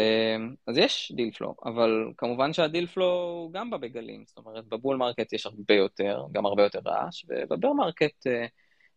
[0.67, 4.65] אז יש deal flow, אבל כמובן שה deal flow הוא גם בא בגלים, זאת אומרת
[4.65, 8.27] ב bull market יש הרבה יותר, גם הרבה יותר רעש, וב bear market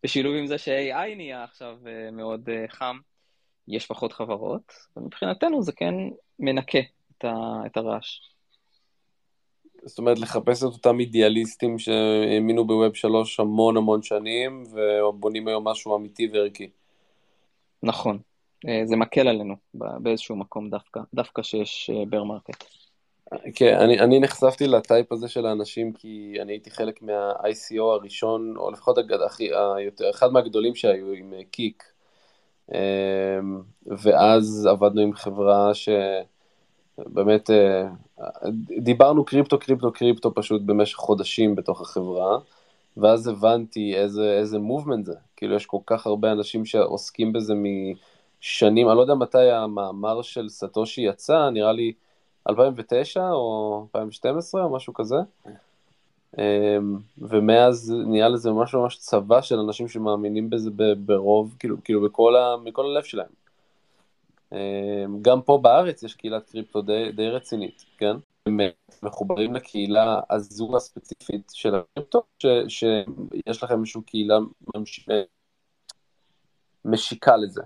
[0.03, 2.97] בשילוב עם זה ש-AI נהיה עכשיו אה, מאוד אה, חם,
[3.67, 5.93] יש פחות חברות, ומבחינתנו זה כן
[6.39, 6.79] מנקה
[7.17, 8.19] את, ה- את הרעש.
[9.85, 15.67] זאת אומרת, לחפש את אותם אידיאליסטים שהאמינו ב Web שלוש המון המון שנים, ובונים היום
[15.67, 16.69] משהו אמיתי וערכי.
[17.83, 18.19] נכון.
[18.67, 22.63] אה, זה מקל עלינו באיזשהו מקום דווקא, דווקא שיש bear market.
[23.55, 28.53] כן, אני, אני נחשפתי ל type הזה של האנשים כי אני הייתי חלק מה-ICO הראשון,
[28.57, 31.83] או לפחות הגד, הכי, היותר, אחד מהגדולים שהיו עם אה, קיק,
[32.71, 37.87] אמ, ואז עבדנו עם חברה שבאמת אה,
[38.79, 42.37] דיברנו קריפטו, קריפטו, קריפטו פשוט במשך חודשים בתוך החברה,
[42.97, 47.53] ואז הבנתי איזה, איזה מובמנט זה, כאילו יש כל כך הרבה אנשים שעוסקים בזה
[48.45, 51.93] משנים, אני לא יודע מתי המאמר של סטושי יצא, נראה לי
[52.49, 55.15] 2009 או 2012 או משהו כזה.
[56.37, 62.35] אמ, ומאז נהיה לזה ממש ממש צבא של אנשים שמאמינים בזה ברוב, כאילו, כאילו בכל
[62.35, 63.27] ה, מכל הלב שלהם.
[64.51, 64.57] אמ,
[65.21, 68.15] גם פה בארץ יש קהילת קריפטו די, די רצינית, כן?
[68.45, 68.59] הם
[69.03, 74.37] מחוברים לקהילה הזו הספציפית של הקריפטו, ש, שיש לכם איזושהי קהילה
[74.75, 75.09] ממש,
[76.85, 77.61] משיקה לזה.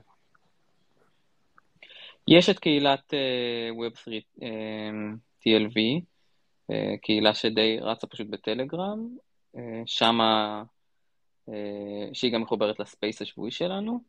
[2.31, 4.07] יש את קהילת uh, Web3
[4.39, 4.43] uh,
[5.41, 6.01] TLV,
[6.71, 9.07] uh, קהילה שדי רצה פשוט בטלגרם,
[9.85, 10.63] שמה,
[12.13, 13.99] שהיא גם מחוברת לספייס השבועי שלנו.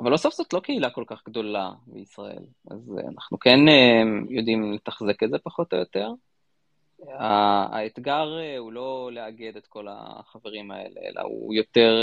[0.00, 3.58] אבל לא סוף זאת לא קהילה כל כך גדולה בישראל, אז אנחנו כן
[4.30, 6.08] יודעים לתחזק את זה פחות או יותר.
[7.08, 12.02] האתגר הוא לא לאגד את כל החברים האלה, אלא הוא יותר...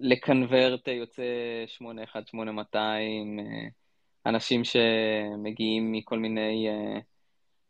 [0.00, 1.22] ל convert יוצאי
[1.66, 3.44] 8182, אה,
[4.26, 6.98] אנשים שמגיעים מכל מיני אה,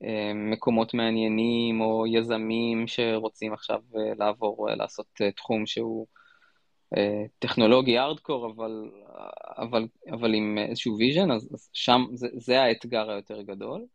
[0.05, 3.81] אה, מקומות מעניינים, או יזמים שרוצים עכשיו
[4.19, 6.07] לעבור, לעשות תחום שהוא
[7.39, 8.91] טכנולוגי ארדקור, אבל,
[9.59, 13.87] אבל, אבל עם איזשהו vision, אז, אז שם זה, זה האתגר היותר גדול.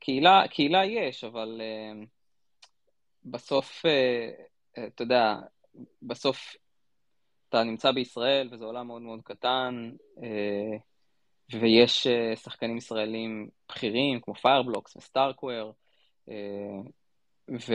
[0.00, 1.60] קהילה, קהילה יש, אבל
[3.24, 3.82] בסוף,
[4.88, 5.36] אתה יודע,
[6.02, 6.56] בסוף
[7.54, 9.90] אתה נמצא בישראל וזה עולם מאוד מאוד קטן,
[10.22, 10.76] אה,
[11.60, 15.72] ויש אה, שחקנים ישראלים בכירים כמו Fireblocks ו StarkWare,
[16.28, 16.34] אה,
[17.50, 17.74] ו...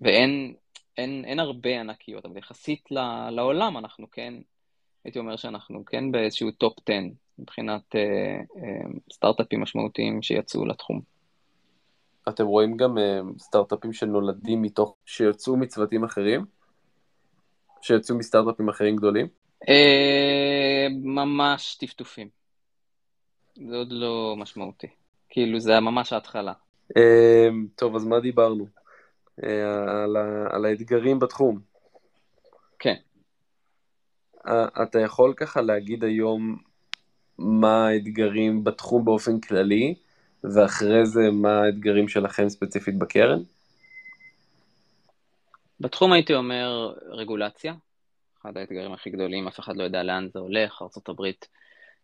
[0.00, 0.54] ואין
[0.96, 2.88] אין, אין הרבה ענקיות, אבל יחסית
[3.30, 4.34] לעולם אנחנו כן,
[5.04, 6.94] הייתי אומר שאנחנו כן באיזשהו top 10
[7.38, 7.94] מבחינת
[9.12, 11.00] סטארט-אפים משמעותיים שיצאו לתחום.
[12.28, 12.94] אתם רואים גם
[13.38, 16.44] סטארט-אפים שנולדים מתוך, שיצאו מצוותים אחרים?
[17.84, 19.26] שיצאו מסטארט-אפים אחרים גדולים?
[19.68, 22.28] אה, ממש טפטופים.
[23.68, 24.86] זה עוד לא משמעותי.
[25.28, 26.52] כאילו, זה ממש ההתחלה.
[26.96, 28.66] אה, טוב, אז מה דיברנו?
[29.44, 30.04] אה,
[30.50, 31.60] על האתגרים בתחום.
[32.78, 32.94] כן.
[34.82, 36.56] אתה יכול ככה להגיד היום
[37.38, 39.94] מה האתגרים בתחום באופן כללי,
[40.44, 43.42] ואחרי זה מה האתגרים שלכם ספציפית בקרן?
[45.80, 47.74] בתחום הייתי אומר רגולציה,
[48.42, 51.22] אחד האתגרים הכי גדולים, אף אחד לא יודע לאן זה הולך, ארה"ב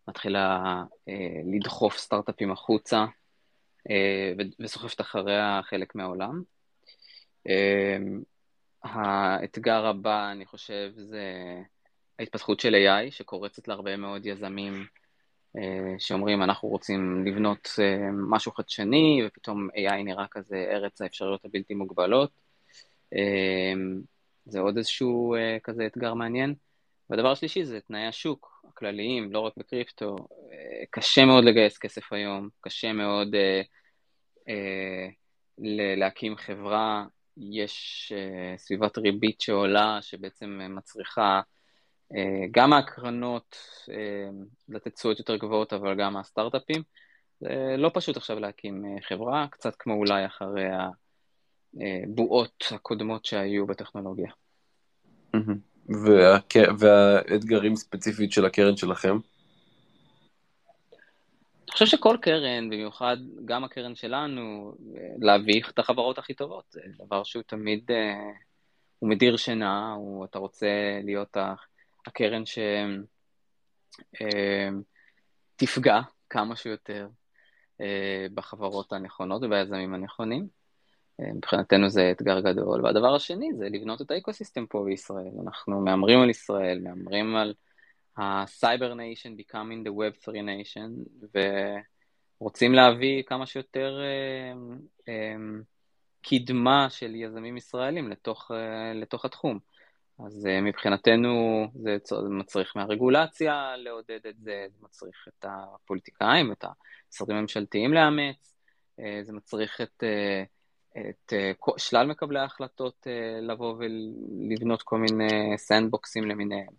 [0.09, 0.62] מתחילה
[1.09, 3.04] אה, לדחוף סטארט-אפים החוצה
[3.90, 6.42] אה, וסוחפת אחריה חלק מהעולם.
[7.48, 7.96] אה,
[8.85, 11.22] האתגר הבא, אני חושב, זה
[12.18, 14.87] ההתפתחות של AI, שקורצת להרבה מאוד יזמים
[15.56, 21.74] אה, שאומרים, אנחנו רוצים לבנות אה, משהו חדשני, ופתאום AI נראה כזה ארץ האפשרויות הבלתי
[21.74, 22.30] מוגבלות.
[23.12, 24.01] אמ,
[24.46, 26.55] זה עוד איזשהו אה, כזה אתגר מעניין.
[27.11, 30.16] והדבר השלישי זה תנאי השוק הכלליים, לא רק בקריפטו.
[30.53, 33.62] אה, קשה מאוד לגייס כסף היום, קשה מאוד אה,
[34.49, 35.09] אה,
[35.96, 37.05] להקים חברה,
[37.37, 41.40] יש אה, סביבת ריבית שעולה, שבעצם מצריכה
[42.14, 43.57] אה, גם מהקרנות
[43.90, 44.31] אה,
[44.68, 46.83] לתת תשואות יותר גבוהות, אבל גם מהסטארט-אפים.
[47.40, 50.62] זה לא פשוט עכשיו להקים אה, חברה, קצת כמו אולי אחרי.
[51.74, 54.30] הבועות הקודמות שהיו בטכנולוגיה.
[55.88, 56.38] וה...
[56.78, 59.18] והאתגרים ספציפית של הקרן שלכם?
[61.70, 64.74] אני חושב שכל קרן, במיוחד גם הקרן שלנו,
[65.18, 68.30] להביא את החברות הכי טובות, זה דבר שהוא תמיד, אה,
[68.98, 70.66] הוא מדיר שינה, הוא, אתה רוצה
[71.04, 71.37] להיות
[72.06, 72.42] הקרן
[75.56, 77.09] שתפגע אה, כמה שיותר
[77.80, 80.60] אה, בחברות הנכונות וביזמים הנכונים.
[81.35, 82.85] מבחינתנו זה אתגר גדול.
[82.85, 85.33] והדבר השני זה לבנות את האקוסיסטם פה בישראל.
[85.42, 87.54] אנחנו מהמרים על ישראל, מהמרים על
[88.16, 90.90] ה-Cyber Nation becoming the Web 3 Nation,
[92.40, 95.62] ורוצים להביא כמה שיותר uh, um,
[96.22, 98.54] קדמה של יזמים ישראלים לתוך, uh,
[98.94, 99.59] לתוך התחום.
[100.26, 101.96] אז uh, מבחינתנו זה
[102.30, 108.54] מצריך מהרגולציה לעודד את זה, זה מצריך את הפוליטיקאים, את המשרדים הממשלתיים לאמץ,
[109.00, 110.02] uh, זה מצריך את...
[110.02, 110.60] Uh,
[110.98, 116.72] את אה, שלל מקבלי ההחלטות אה, לבוא ולבנות כל מיני סנדבוקסים למיניהם.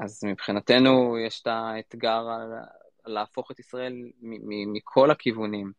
[0.00, 2.26] אז מבחינתנו יש את האתגר
[3.06, 4.10] להפוך את ישראל
[4.66, 5.72] מכל הכיוונים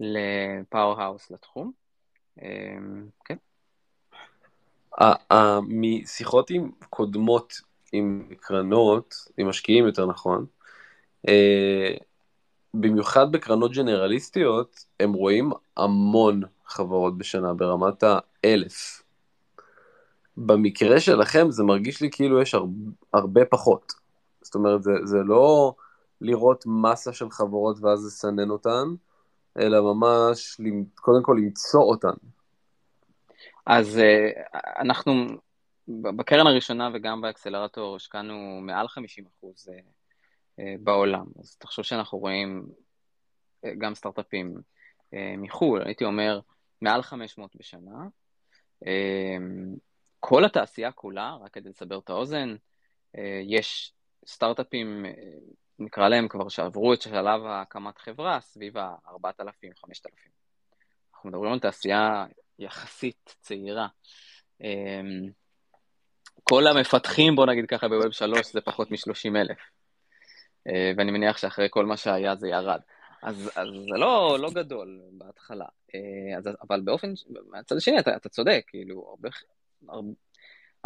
[0.00, 1.72] לפאוור האוס לתחום.
[3.24, 3.36] כן.
[5.68, 7.54] משיחות עם קודמות
[7.92, 10.46] עם קרנות, עם משקיעים יותר נכון,
[11.28, 11.94] אה,
[12.74, 19.02] במיוחד בקרנות ג'נרליסטיות, הם רואים המון חברות בשנה ברמת האלף.
[20.36, 23.92] במקרה שלכם זה מרגיש לי כאילו יש הרבה, הרבה פחות.
[24.42, 25.74] זאת אומרת, זה, זה לא
[26.20, 28.88] לראות מסה של חברות ואז לסנן אותן,
[29.58, 30.60] אלא ממש
[30.94, 32.14] קודם כל למצוא אותן.
[33.66, 34.30] אז אה,
[34.80, 35.12] אנחנו
[35.88, 39.80] בקרן הראשונה וגם באקסלרטור השקענו מעל 50 אחוז אה,
[40.58, 42.66] בעולם, אז תחשוב שאנחנו רואים
[43.78, 44.54] גם סטארט-אפים
[45.12, 46.40] מחו"ל, הייתי אומר
[46.82, 48.06] מעל 500 בשנה.
[50.20, 52.54] כל התעשייה כולה, רק כדי לסבר את האוזן,
[53.48, 53.92] יש
[54.26, 55.04] סטארט-אפים,
[55.78, 60.28] נקרא להם כבר, שעברו את שלב הקמת חברה סביב ה-4,000-5,000.
[61.14, 62.26] אנחנו מדברים על תעשייה
[62.58, 63.86] יחסית צעירה.
[66.42, 69.58] כל המפתחים, בוא נגיד ככה, בווב 3 זה פחות מ-30 אלף.
[70.68, 72.80] אה, ואני מניח שאחרי כל מה שהיה זה ירד.
[73.22, 75.66] אז, אז זה לא, לא גדול בהתחלה.
[75.94, 77.12] אה, אז, אבל באופן,
[77.50, 79.28] מהצד השני אתה, אתה צודק, כאילו, הרבה,
[79.88, 80.12] הרבה,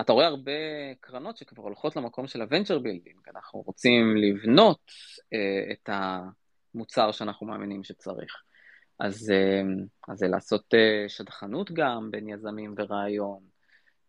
[0.00, 0.52] אתה רואה הרבה
[1.00, 3.28] קרנות שכבר הולכות למקום של ה venture building.
[3.34, 4.90] אנחנו רוצים לבנות
[5.32, 5.90] אה, את
[6.74, 8.42] המוצר שאנחנו מאמינים שצריך.
[8.98, 13.40] אז, אמ, אז זה לעשות אה, שדכנות גם בין יזמים ורעיון.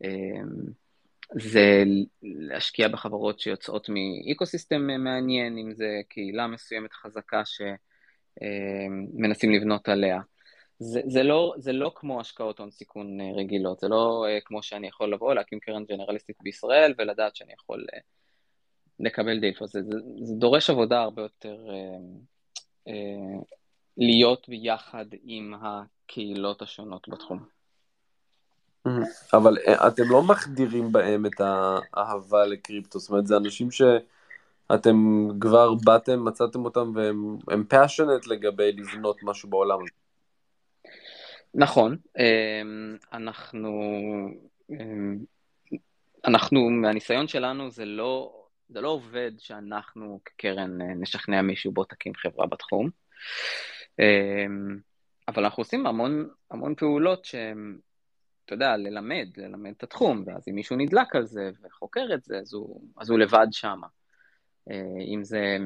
[0.04, 0.87] אמ,
[1.36, 1.84] זה
[2.24, 10.20] להשקיע בחברות שיוצאות מ ecosystem מעניין, אם זה קהילה מסוימת חזקה שמנסים אמ, לבנות עליה.
[10.80, 14.64] זה, זה, לא, זה לא כמו השקעות הון סיכון אה, רגילות, זה לא אה, כמו
[14.64, 17.86] שאני יכול לבוא, להקים קרן ג'נרליסטית בישראל ולדעת שאני יכול
[19.00, 19.68] לקבל דילפו.
[19.68, 21.58] זה, זה, זה דורש עבודה הרבה יותר
[23.98, 27.57] להיות ביחד עם הקהילות השונות בתחום.
[29.34, 35.74] אבל אה, אתם לא מחדירים בהם את האהבה לקריפטו, זאת אומרת, זה אנשים שאתם כבר
[35.74, 39.90] באתם, מצאתם אותם והם passionate לגבי לבנות משהו בעולם הזה.
[41.54, 43.70] נכון, אמ, אנחנו,
[44.70, 45.18] אמ,
[46.26, 48.34] אנחנו, מהניסיון שלנו זה לא,
[48.70, 52.90] זה לא עובד שאנחנו כקרן אה, נשכנע מישהו בוא תקים חברה בתחום.
[54.00, 54.78] אמ,
[55.28, 57.78] אבל אנחנו עושים המון, המון פעולות שהן,
[58.48, 62.38] אתה יודע, ללמד, ללמד את התחום, ואז אם מישהו נדלק על זה וחוקר את זה,
[62.38, 63.88] אז הוא, אז הוא לבד שמה.
[64.72, 65.58] אה, אם זה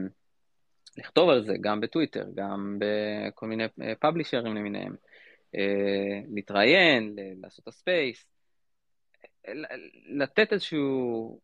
[0.97, 3.63] לכתוב על זה גם בטוויטר, גם בכל מיני
[3.99, 4.95] פאבלישרים למיניהם,
[5.55, 8.25] אה, להתראיין, לעשות הספייס,
[10.07, 11.39] לתת איזשהו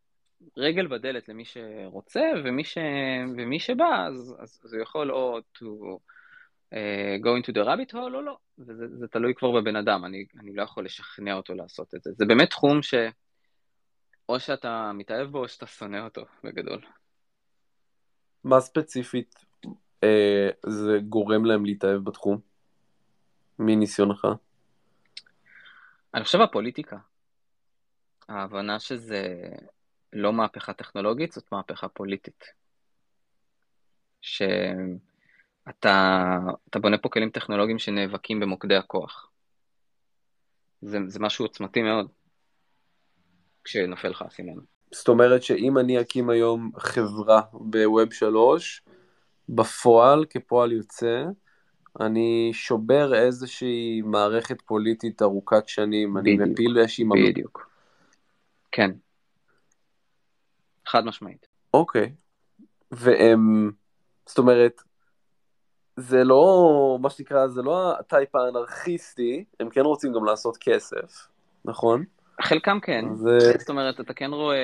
[0.58, 2.78] רגל בדלת למי שרוצה, ומי, ש...
[3.38, 5.66] ומי שבא, אז, אז, הוא יכול או to
[7.24, 10.64] go into the rabbit hole או לא, וזה תלוי כבר בבן אדם, אני, אני לא
[10.64, 12.12] יכול לשכנע אותו לעשות את זה.
[12.18, 12.94] זה באמת תחום ש...
[14.30, 16.82] או שאתה מתאהב בו או שאתה שונא אותו, בגדול.
[18.44, 19.36] מה ספציפית
[20.04, 22.40] אה, זה גורם להם להתאהב בתחום?
[23.60, 24.28] מניסיונך?
[26.14, 26.98] אני חושב הפוליטיקה.
[28.30, 29.50] ההבנה שזה
[30.14, 32.44] לא מהפכה טכנולוגית, זאת מהפכה פוליטית.
[34.22, 34.42] ש...
[35.70, 36.38] אתה,
[36.70, 39.30] אתה בונה פה כלים טכנולוגיים שנאבקים במוקדי הכוח.
[40.82, 42.08] זה, זה משהו עוצמתי מאוד,
[43.64, 44.60] כשנופל לך האסימון.
[44.92, 48.82] זאת אומרת שאם אני אקים היום חברה בווב 3,
[49.50, 51.24] בפועל, כפועל יוצא,
[52.00, 57.06] אני שובר איזושהי מערכת פוליטית ארוכת שנים, בדיוק, אני מפיל איזושהי...
[57.30, 57.70] בדיוק.
[58.72, 58.92] כן.
[60.88, 61.48] חד משמעית.
[61.74, 62.14] אוקיי.
[62.92, 63.72] והם,
[64.26, 64.82] זאת אומרת,
[65.98, 71.28] זה לא, מה שנקרא, זה לא הטייפ האנרכיסטי, הם כן רוצים גם לעשות כסף,
[71.66, 72.04] נכון?
[72.42, 73.38] חלקם כן, זה...
[73.60, 74.58] זאת אומרת, אתה כן רואה,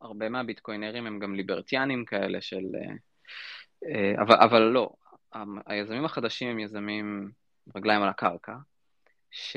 [0.00, 2.64] הרבה מהביטקוינרים הם גם ליברטיאנים כאלה של...
[3.86, 4.90] אה, אבל, אבל לא,
[5.66, 7.30] היזמים החדשים הם יזמים
[7.76, 8.56] רגליים על הקרקע,
[9.30, 9.56] שלא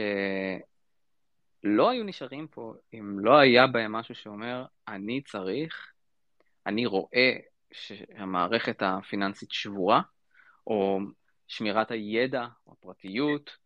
[1.90, 5.92] היו נשארים פה אם לא היה בהם משהו שאומר, אני צריך,
[6.68, 7.32] אני רואה
[7.72, 10.02] שהמערכת הפיננסית שבורה,
[10.68, 11.00] או
[11.48, 13.58] שמירת הידע, או הפרטיות,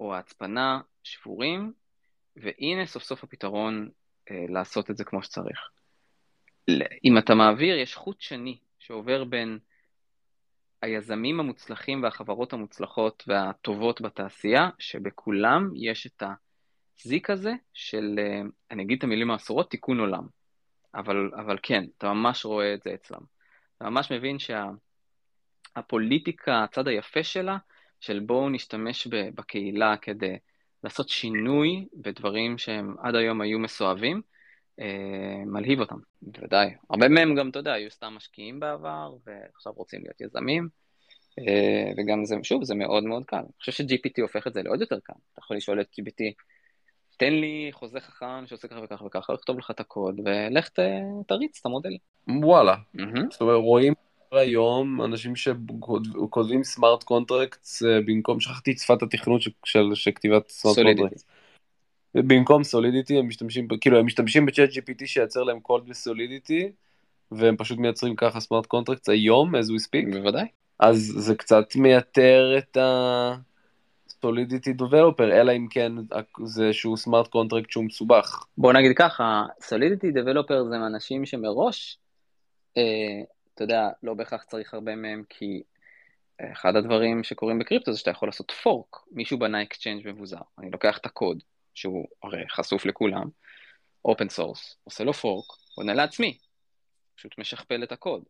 [0.00, 1.72] או ההצפנה שבורים,
[2.36, 3.88] והנה סוף סוף הפתרון
[4.30, 5.58] אה, לעשות את זה כמו שצריך.
[7.04, 9.58] אם אתה מעביר, יש חוט שני שעובר בין
[10.82, 16.22] היזמים המוצלחים והחברות המוצלחות והטובות בתעשייה, שבכולם יש את
[17.00, 20.26] הזיק הזה של, אה, אני אגיד את המילים האסורות, תיקון עולם.
[20.94, 23.20] אבל, אבל כן, אתה ממש רואה את זה אצלם.
[23.76, 24.85] אתה ממש מבין שהפוליטיקה,
[26.44, 27.56] שה, הצד היפה שלה,
[28.00, 30.36] של בואו נשתמש בקהילה כדי
[30.84, 34.22] לעשות שינוי בדברים שהם עד היום היו מסואבים,
[34.80, 36.74] אה, מלהיב אותם, בוודאי.
[36.90, 40.68] הרבה מהם גם, אתה יודע, היו סתם משקיעים בעבר, ועכשיו רוצים להיות יזמים,
[41.38, 43.36] אה, וגם זה, שוב, זה מאוד מאוד קל.
[43.36, 45.12] אני חושב ש-GPT הופך את זה לעוד יותר קל.
[45.32, 46.32] אתה יכול לשאול את GPT,
[47.16, 50.68] תן לי חוזה חכם שעושה ככה וככה וככה, לכתוב לך את הקוד, ולך
[51.26, 51.96] תריץ את המודל.
[52.28, 52.74] וואלה.
[52.96, 53.20] Mm-hmm.
[53.30, 53.94] זאת אומרת, רואים
[54.32, 59.50] היום אנשים שכותבים smart contracts במקום, שכחתי את שפת התכנות של,
[59.94, 61.24] של כתיבת smart contracts.
[62.14, 66.68] במקום Solidity הם משתמשים, כאילו הם משתמשים ב ChatGPT שייצר להם קוד ב Solidity,
[67.32, 70.12] והם פשוט מייצרים ככה smart contracts היום, as we speak.
[70.12, 70.46] בוודאי.
[70.78, 73.34] אז זה קצת מייתר את ה...
[74.22, 75.92] Solidity developer, אלא אם כן
[76.44, 78.44] זה שהוא smart contract שהוא מסובך.
[78.58, 81.98] בוא נגיד ככה, Solidity developer זה אנשים שמראש,
[82.76, 82.82] אה,
[83.56, 85.62] אתה יודע, לא בהכרח צריך הרבה מהם, כי
[86.52, 90.98] אחד הדברים שקורים בקריפטו זה שאתה יכול לעשות fork, מישהו בנה exchange מבוזר, אני לוקח
[90.98, 91.42] את הקוד,
[91.74, 93.28] שהוא הרי חשוף לכולם,
[94.04, 95.46] open source, עושה לו fork,
[95.76, 96.38] בונה לעצמי,
[97.14, 98.24] פשוט משכפל את הקוד.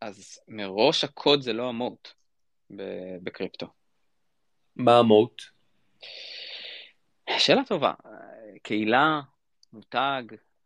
[0.00, 2.08] אז מראש הקוד זה לא ה moat
[3.22, 3.66] בקריפטו.
[4.76, 5.42] מה ה moat?
[7.38, 7.92] שאלה טובה.
[8.62, 9.20] קהילה,
[9.72, 10.22] מותג,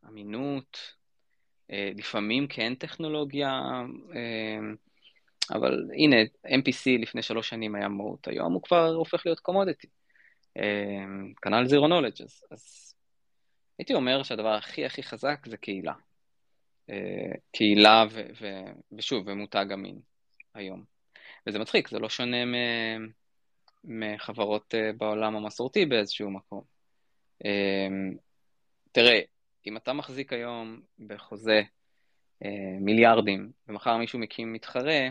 [0.09, 0.79] אמינות,
[1.71, 3.61] לפעמים כן טכנולוגיה,
[4.15, 4.59] אה,
[5.57, 6.17] אבל הנה,
[6.47, 9.87] MPC לפני שלוש שנים היה מוט, היום הוא כבר הופך להיות קומודיטי.
[10.57, 11.05] אה,
[11.43, 12.95] כנ"ל זירו נולדג' אז, אז
[13.79, 15.93] הייתי אומר שהדבר הכי הכי חזק זה קהילה.
[17.53, 18.47] קהילה ו, ו,
[18.93, 20.01] ושוב, ומותג אמין
[20.55, 20.85] היום.
[21.47, 22.55] וזה מצחיק, זה לא שונה מ...
[23.85, 26.63] מחברות אה, בעולם המסורתי באיזשהו מקום.
[28.93, 29.21] תראה,
[29.67, 31.63] אם אתה מחזיק היום בחוזה
[32.45, 35.09] אה, מיליארדים, ומחר מישהו מקים מתחרה,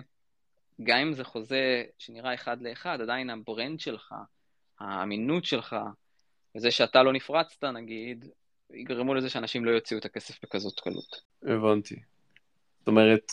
[0.83, 4.15] גם אם זה חוזה שנראה אחד לאחד, עדיין הברנד שלך,
[4.79, 5.75] האמינות שלך,
[6.55, 8.25] וזה שאתה לא נפרצת נגיד,
[8.73, 11.21] יגרמו לזה שאנשים לא יוציאו את הכסף בכזאת קלות.
[11.43, 11.95] הבנתי.
[12.79, 13.31] זאת אומרת,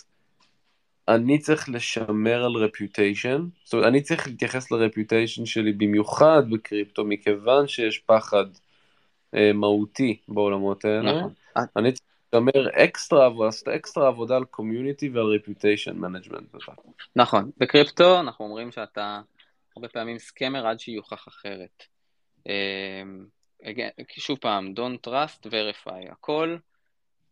[1.08, 7.04] אני צריך לשמר על reputation, זאת אומרת, אני צריך להתייחס ל reputation שלי במיוחד בקריפטו,
[7.04, 8.44] מכיוון שיש פחד
[9.54, 11.12] מהותי בעולמות האלה.
[11.12, 11.32] נכון.
[11.76, 16.54] אני צריך לשמר אקסטרה, לעשות אקסטרה עבודה על community ועל reputation management.
[17.16, 19.20] נכון, בקריפטו אנחנו אומרים שאתה
[19.76, 21.84] הרבה פעמים scammer עד שיוכח אחרת.
[22.48, 23.02] אה,
[24.16, 26.56] שוב פעם, Don't trust, verify, הכל.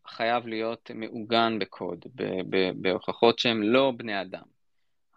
[0.07, 2.05] חייב להיות מעוגן בקוד,
[2.75, 4.43] בהוכחות שהם לא בני אדם.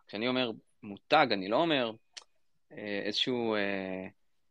[0.08, 0.52] כשאני אומר
[0.84, 1.92] מותג, אני לא אומר
[2.72, 4.08] אה, איזשהו אה,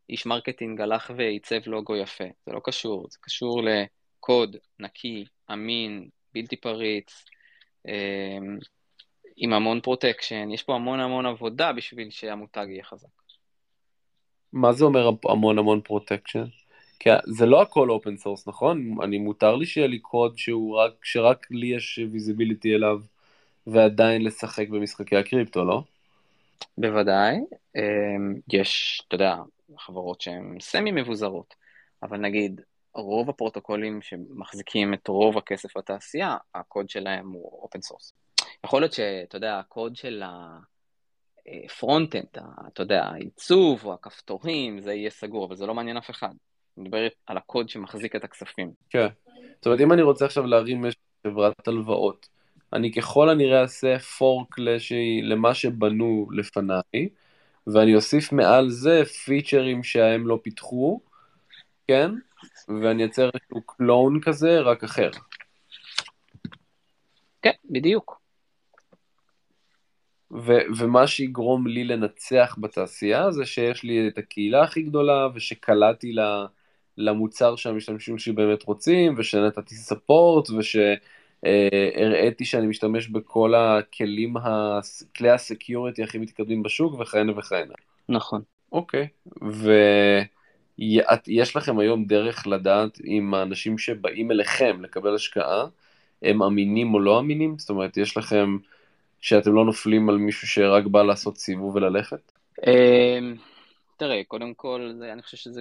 [0.09, 6.57] איש marketing הלך ועיצב לוגו יפה, זה לא קשור, זה קשור לקוד נקי, אמין, בלתי
[6.57, 7.25] פריץ,
[7.89, 8.39] אה,
[9.37, 13.09] עם המון protection, יש פה המון המון עבודה בשביל שהמותג יהיה חזק.
[14.53, 16.45] מה זה אומר המון המון protection?
[16.99, 18.97] כי זה לא הכל open source, נכון?
[19.03, 23.01] אני מותר לי שיהיה לי קוד שהוא רק, שרק לי יש visibility אליו,
[23.67, 25.83] ועדיין לשחק במשחקי הקריפטו, לא?
[26.79, 27.37] בוודאי.
[27.77, 29.37] אמ, יש, אתה יודע,
[29.79, 31.55] חברות שהן semi מבוזרות,
[32.03, 32.61] אבל נגיד,
[32.95, 38.13] רוב הפרוטוקולים שמחזיקים את רוב הכסף בתעשייה, הקוד שלהם הוא open source.
[38.65, 40.23] יכול להיות שאתה יודע, הקוד של
[41.65, 46.11] ה front-end, אתה יודע, העיצוב או הכפתורים, זה יהיה סגור, אבל זה לא מעניין אף
[46.11, 46.35] אחד.
[46.77, 48.71] מדברת על הקוד שמחזיק את הכספים.
[48.91, 49.07] כן.
[49.55, 50.85] זאת אומרת, אם אני רוצה עכשיו להרים
[51.27, 52.29] חברת הלוואות,
[52.73, 54.55] אני ככל הנראה אעשה פורק
[55.23, 57.09] למה שבנו לפניי,
[57.67, 61.01] ואני אוסיף מעל זה פיצ'רים שהם לא פיתחו,
[61.89, 62.11] כן?
[62.69, 65.11] ואני אצר איזשהו קלון כזה, רק אחר.
[67.43, 68.21] כן, בדיוק.
[70.33, 76.15] ו- ומה שיגרום לי לנצח בתעשייה זה שיש לי את הקהילה הכי גדולה ושקלעתי
[76.97, 80.51] למוצר שהמשתמשים שלי באמת רוצים, ושנתתי ספורט,
[81.45, 84.35] ושהראיתי שאני משתמש בכל הכלים,
[85.17, 87.75] כלי הסקיוריטי הכי מתקדמים בשוק, וכהנה וכהנה.
[88.09, 88.43] נכון.
[88.73, 89.09] אוקיי,
[90.79, 95.67] ויש לכם היום דרך לדעת אם האנשים שבאים אליכם לקבל השקעה,
[96.23, 97.59] הם אמינים או לא אמינים?
[97.59, 98.57] זאת אומרת, יש לכם,
[99.21, 102.33] שאתם לא נופלים על מישהו שרק בא לעשות סיבוב וללכת?
[102.67, 103.37] אמ,
[103.97, 105.61] תראה, קודם כל, אני חושב שזה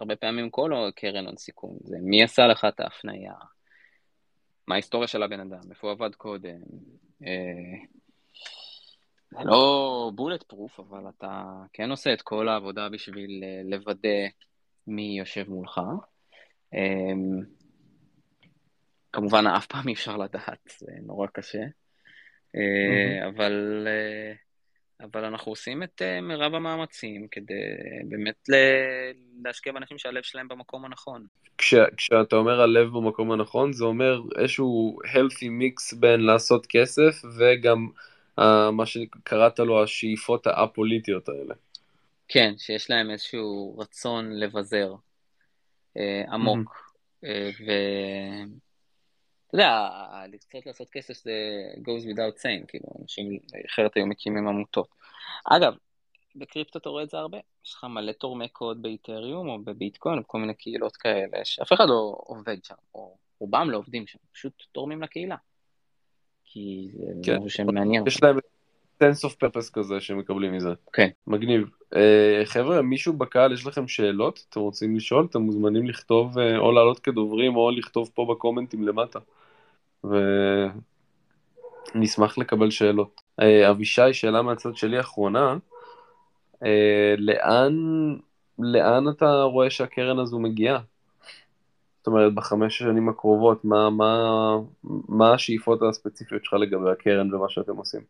[0.00, 3.32] הרבה פעמים כל קרן הון סיכון, זה מי עשה לך את ההפנייה,
[4.68, 6.60] מה ההיסטוריה של הבן אדם, איפה הוא עבד קודם.
[7.26, 7.78] אה,
[9.30, 14.28] זה לא בולט פרוף, אבל אתה כן עושה את כל העבודה בשביל אה, לוודא
[14.86, 15.80] מי יושב מולך.
[16.74, 17.12] אה,
[19.12, 21.62] כמובן אף פעם אי אפשר לדעת, זה נורא קשה.
[23.28, 23.88] אבל,
[25.00, 27.54] אבל אנחנו עושים את מרב המאמצים כדי
[28.08, 28.48] באמת
[29.44, 31.26] להשקיע באנשים שהלב שלהם במקום הנכון.
[31.58, 37.88] כש, כשאתה אומר הלב במקום הנכון, זה אומר איזשהו healthy mix בין לעשות כסף וגם
[38.40, 41.54] uh, מה שקראת לו השאיפות הפוליטיות האלה.
[42.28, 44.94] כן, שיש להם איזשהו רצון לבזר
[45.96, 46.00] uh,
[46.32, 46.92] עמוק.
[47.24, 47.26] Mm-hmm.
[47.26, 47.70] Uh, ו...
[49.46, 49.88] אתה יודע,
[50.40, 51.32] קצת לעשות כסף זה
[51.78, 54.88] goes without saying, כאילו, אנשים אחרת היו מקימים עמותות.
[55.44, 55.74] אגב,
[56.36, 60.22] בקריפטו אתה רואה את זה הרבה, יש לך מלא תורמי קוד באיתריום או בביטקוין או
[60.22, 64.52] בכל מיני קהילות כאלה, שאף אחד לא עובד שם, או רובם לא עובדים שם, פשוט
[64.72, 65.36] תורמים לקהילה.
[66.44, 67.36] כי זה כן.
[67.36, 68.06] משהו שמעניין.
[68.06, 68.38] יש להם
[69.02, 70.72] sense of purpose כזה שמקבלים מזה.
[70.92, 71.08] כן.
[71.26, 71.70] מגניב.
[71.94, 71.96] Uh,
[72.44, 74.44] חבר'ה, מישהו בקהל, יש לכם שאלות?
[74.50, 75.26] אתם רוצים לשאול?
[75.30, 79.18] אתם מוזמנים לכתוב uh, או לעלות כדוברים או לכתוב פה בקומנטים למטה.
[81.94, 83.20] ונשמח לקבל שאלות.
[83.40, 85.56] Uh, אבישי, שאלה מהצד שלי אחרונה.
[86.62, 86.66] Uh,
[87.18, 87.74] לאן,
[88.58, 90.78] לאן אתה רואה שהקרן הזו מגיעה?
[91.98, 94.26] זאת אומרת, בחמש השנים הקרובות, מה, מה,
[95.08, 98.00] מה השאיפות הספציפיות שלך לגבי הקרן ומה שאתם עושים?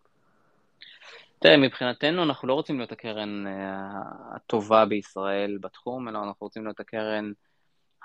[1.39, 3.91] תראה, מבחינתנו אנחנו לא רוצים להיות הקרן אה,
[4.35, 7.33] הטובה בישראל בתחום, אלא אנחנו רוצים להיות הקרן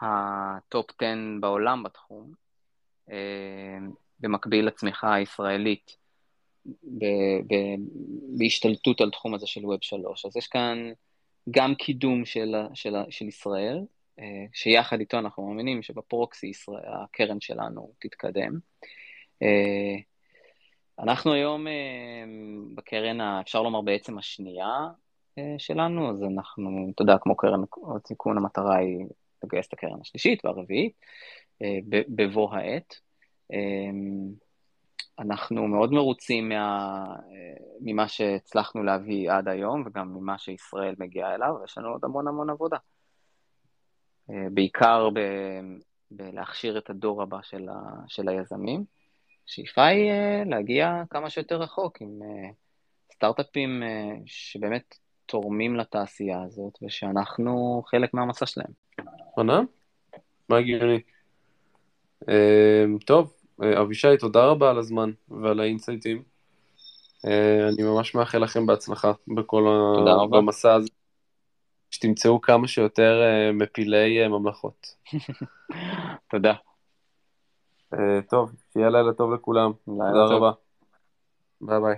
[0.02, 1.06] ה top 10
[1.40, 2.32] בעולם בתחום,
[3.12, 3.78] אה,
[4.20, 5.98] במקביל לצמיחה הישראלית
[8.38, 10.26] בהשתלטות על תחום הזה של Web 3.
[10.26, 10.92] אז יש כאן
[11.52, 13.80] גם קידום של, של, של ישראל,
[14.20, 18.60] אה, שיחד איתו אנחנו מאמינים שבפרוקסי ישראל, הקרן שלנו תתקדם.
[21.00, 21.74] אנחנו היום אה,
[22.76, 24.88] בקרן, אפשר לומר בעצם השנייה
[25.38, 27.60] אה, שלנו, אז אנחנו, אתה יודע, כמו קרן
[27.96, 29.06] הסיכון, המטרה היא
[29.44, 30.94] לגייס את הקרן השלישית והרביעית
[31.62, 31.78] אה,
[32.10, 33.00] בבוא העת.
[35.20, 37.06] אנחנו מאוד מרוצים מה,
[37.82, 42.50] ממה שהצלחנו להביא עד היום, וגם ממה שישראל מגיעה אליו, ויש לנו עוד המון המון
[42.50, 42.78] עבודה.
[44.28, 45.20] בעיקר ב,
[46.12, 48.84] בלהכשיר את הדור הבא של, ה, של היזמים.
[49.48, 52.50] השאיפה היא אה, להגיע כמה שיותר רחוק עם אה,
[53.14, 54.96] סטארט-אפים אה, שבאמת
[55.26, 58.72] תורמים לתעשייה הזאת, ושאנחנו חלק מהמסע שלהם.
[59.36, 59.62] עונה?
[60.50, 61.00] מה הגיוני?
[63.06, 66.24] טוב, אבישי, תודה רבה על הזמן ועל האינסייטים.
[67.74, 69.64] אני ממש מאחל לכם בהצלחה בכל
[70.34, 70.90] המסע הזה.
[71.92, 73.22] שתמצאו כמה שיותר
[73.54, 74.96] מפילי ממלכות.
[76.32, 76.54] תודה.
[78.30, 79.72] טוב, שיהיה לילה טוב לכולם.
[79.86, 80.52] תודה רבה.
[81.62, 81.94] ביי ביי.